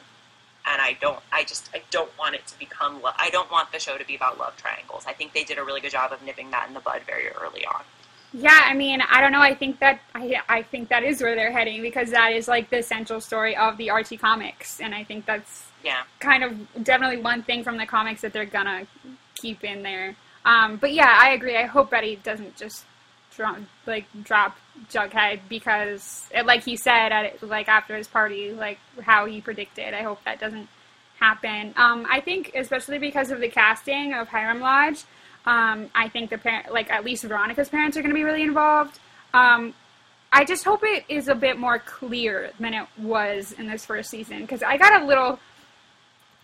[0.65, 3.01] and I don't, I just, I don't want it to become.
[3.01, 5.05] Lo- I don't want the show to be about love triangles.
[5.07, 7.29] I think they did a really good job of nipping that in the bud very
[7.29, 7.81] early on.
[8.33, 9.41] Yeah, I mean, I don't know.
[9.41, 12.69] I think that I, I think that is where they're heading because that is like
[12.69, 16.03] the central story of the Archie comics, and I think that's Yeah.
[16.19, 18.87] kind of definitely one thing from the comics that they're gonna
[19.35, 20.15] keep in there.
[20.45, 21.57] Um, but yeah, I agree.
[21.57, 22.85] I hope Betty doesn't just
[23.35, 24.57] drop, like drop
[24.89, 29.93] Jughead because, eh, like he said at like after his party, like how he predicted.
[29.93, 30.69] I hope that doesn't
[31.19, 31.73] happen.
[31.75, 35.03] Um, I think especially because of the casting of Hiram Lodge.
[35.45, 38.43] Um, I think the parent, like at least Veronica's parents, are going to be really
[38.43, 38.99] involved.
[39.33, 39.73] Um,
[40.31, 44.09] I just hope it is a bit more clear than it was in this first
[44.09, 45.39] season because I got a little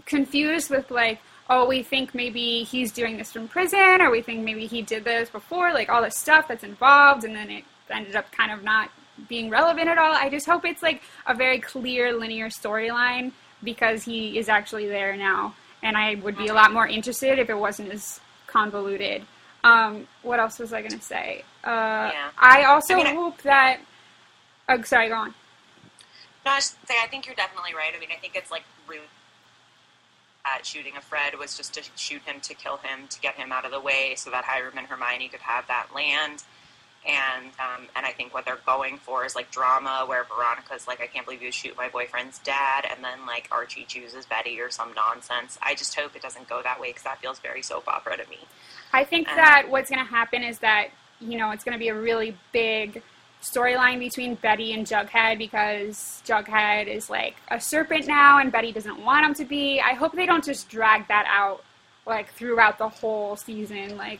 [0.06, 1.20] confused with like,
[1.50, 5.06] oh, we think maybe he's doing this from prison, or we think maybe he did
[5.06, 8.64] this before, like all this stuff that's involved, and then it ended up kind of
[8.64, 8.90] not
[9.30, 10.14] being relevant at all.
[10.14, 13.32] I just hope it's like a very clear linear storyline
[13.64, 17.50] because he is actually there now, and I would be a lot more interested if
[17.50, 19.24] it wasn't as convoluted.
[19.64, 21.44] Um, what else was I going to say?
[21.64, 22.30] Uh, Yeah.
[22.38, 23.80] I also I mean, hope that.
[24.70, 25.34] Oh, sorry, go on.
[26.46, 27.92] No, I just say I think you're definitely right.
[27.96, 29.02] I mean, I think it's like rude.
[30.50, 33.52] At shooting of Fred was just to shoot him to kill him to get him
[33.52, 36.44] out of the way so that Hiram and Hermione could have that land.
[37.08, 41.00] And um, and I think what they're going for is like drama where Veronica's like,
[41.00, 44.70] I can't believe you shoot my boyfriend's dad, and then like Archie chooses Betty or
[44.70, 45.58] some nonsense.
[45.62, 48.30] I just hope it doesn't go that way because that feels very soap opera to
[48.30, 48.40] me.
[48.92, 50.90] I think Um, that what's going to happen is that
[51.22, 53.02] you know it's going to be a really big
[53.42, 59.04] storyline between Betty and Jughead because Jughead is like a serpent now and Betty doesn't
[59.04, 59.80] want him to be.
[59.80, 61.64] I hope they don't just drag that out
[62.06, 64.20] like throughout the whole season like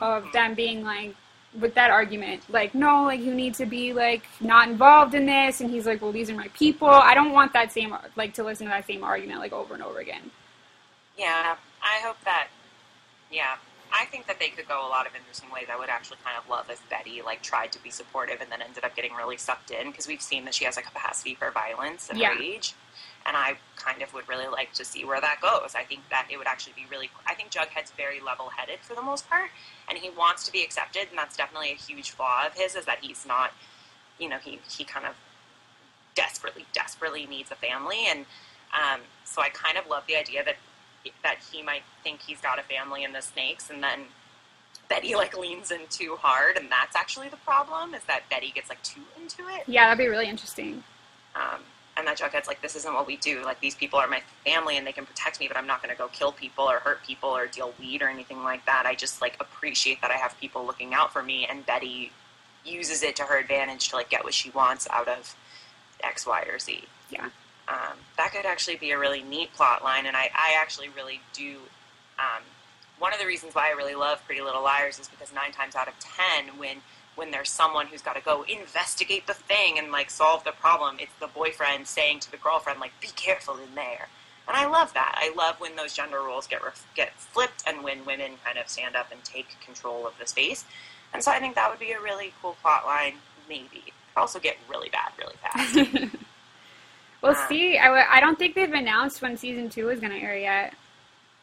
[0.00, 1.14] of them being like
[1.58, 5.62] with that argument like no like you need to be like not involved in this
[5.62, 6.88] and he's like well these are my people.
[6.88, 9.82] I don't want that same like to listen to that same argument like over and
[9.82, 10.30] over again.
[11.16, 12.48] Yeah, I hope that.
[13.32, 13.56] Yeah,
[13.92, 15.66] I think that they could go a lot of interesting ways.
[15.72, 18.62] I would actually kind of love if Betty like tried to be supportive and then
[18.62, 21.50] ended up getting really sucked in because we've seen that she has a capacity for
[21.50, 22.30] violence and Yeah.
[22.30, 22.74] rage,
[23.28, 25.74] and I kind of would really like to see where that goes.
[25.76, 27.10] I think that it would actually be really.
[27.26, 29.50] I think Jughead's very level-headed for the most part,
[29.88, 32.86] and he wants to be accepted, and that's definitely a huge flaw of his is
[32.86, 33.52] that he's not.
[34.18, 35.14] You know, he he kind of
[36.14, 38.20] desperately, desperately needs a family, and
[38.74, 40.56] um, so I kind of love the idea that
[41.22, 44.00] that he might think he's got a family in the snakes, and then
[44.88, 47.94] Betty like leans in too hard, and that's actually the problem.
[47.94, 50.82] Is that Betty gets like too into it, Yeah, that'd be really interesting.
[51.36, 51.60] um,
[51.98, 53.42] and that Jughead's like, "This isn't what we do.
[53.44, 55.94] Like these people are my family, and they can protect me, but I'm not going
[55.94, 58.84] to go kill people or hurt people or deal weed or anything like that.
[58.86, 62.12] I just like appreciate that I have people looking out for me." And Betty
[62.64, 65.34] uses it to her advantage to like get what she wants out of
[66.02, 66.84] X, Y, or Z.
[67.10, 67.30] Yeah.
[67.68, 71.20] um, that could actually be a really neat plot line and I, I actually really
[71.32, 71.56] do
[72.18, 72.42] um,
[72.98, 75.74] one of the reasons why I really love Pretty Little Liars is because nine times
[75.74, 76.78] out of ten when
[77.18, 80.96] when there's someone who's got to go investigate the thing and like solve the problem
[81.00, 84.08] it's the boyfriend saying to the girlfriend like be careful in there
[84.48, 87.84] and I love that I love when those gender roles get ref- get flipped and
[87.84, 90.64] when women kind of stand up and take control of the space
[91.12, 93.14] and so I think that would be a really cool plot line
[93.48, 93.82] maybe
[94.16, 96.08] also get really bad really fast
[97.22, 97.78] We'll Um, see.
[97.78, 100.74] I, w- I don't think they've announced when season two is going to air yet.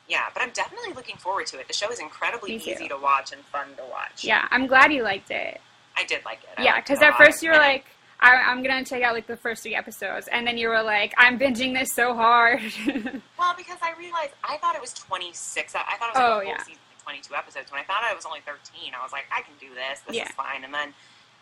[0.07, 1.68] Yeah, but I'm definitely looking forward to it.
[1.68, 4.23] The show is incredibly easy to watch and fun to watch.
[4.26, 5.60] Yeah, I'm glad you liked it.
[5.97, 6.49] I did like it.
[6.57, 7.85] I Yeah, because at first you were like,
[8.19, 10.27] I, I'm going to check out like the first three episodes.
[10.31, 12.61] And then you were like, I'm binging this so hard.
[13.38, 15.76] well, because I realized I thought it was 26.
[15.76, 16.57] I I thought it was like Oh, yeah.
[16.63, 17.72] season, of 22 episodes.
[17.72, 19.99] When I found out it was only 13, I was like, I can do this.
[20.07, 20.26] This Yeah.
[20.26, 20.63] is fine.
[20.63, 20.93] And then,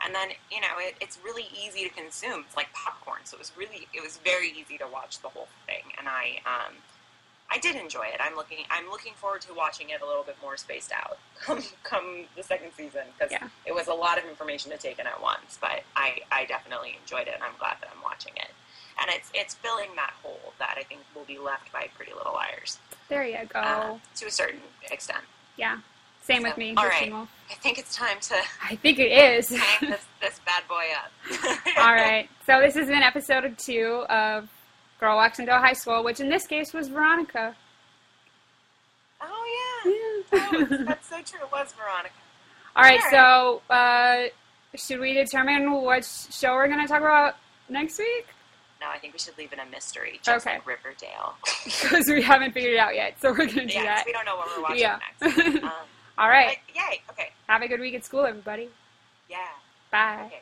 [0.05, 2.43] and then you know, it, it's really easy to consume.
[2.47, 5.47] It's like popcorn, so it was really, it was very easy to watch the whole
[5.65, 5.83] thing.
[5.97, 6.73] And I, um,
[7.51, 8.19] I did enjoy it.
[8.19, 11.61] I'm looking, I'm looking forward to watching it a little bit more spaced out come,
[11.83, 13.47] come the second season because Yeah.
[13.65, 15.57] it was a lot of information to take in at once.
[15.61, 18.49] But I, I definitely enjoyed it, and I'm glad that I'm watching it.
[19.01, 22.33] And it's, it's filling that hole that I think will be left by Pretty Little
[22.33, 22.77] Liars
[23.09, 23.59] there you go.
[23.59, 24.61] uh, to a certain
[24.91, 25.19] extent.
[25.57, 25.79] yeah.
[26.21, 26.73] Same with me.
[26.77, 29.49] all with I think it's time to I think it is.
[29.55, 31.59] hang this, this bad boy up.
[31.79, 32.29] All right.
[32.45, 34.47] So this has been episode two of
[35.03, 37.53] Girl Walks into a High School, which in this case was Veronica.
[39.21, 41.45] Oh yeah, that was- that's so true.
[41.45, 42.15] It was Veronica.
[42.77, 44.27] All right, All so uh,
[44.75, 47.35] should we determine what show we're going to talk about
[47.67, 48.27] next week?
[48.79, 50.55] No, I think we should leave it a mystery, just Okay.
[50.55, 51.33] like Riverdale.
[51.65, 54.03] Because we haven't figured it out yet, so we're going to do yeah, that.
[54.05, 54.99] we don't know what we're watching Yeah.
[55.21, 55.63] next.
[55.63, 55.69] Um,
[56.17, 56.57] All right.
[56.73, 57.01] but yay.
[57.11, 57.29] Okay.
[57.47, 58.69] Have a good week at school, everybody.
[59.29, 59.37] Yeah.
[59.91, 60.23] Bye.
[60.27, 60.41] Okay.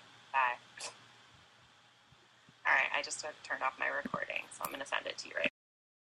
[2.71, 2.87] All right.
[2.97, 5.51] I just turned off my recording, so I'm gonna send it to you right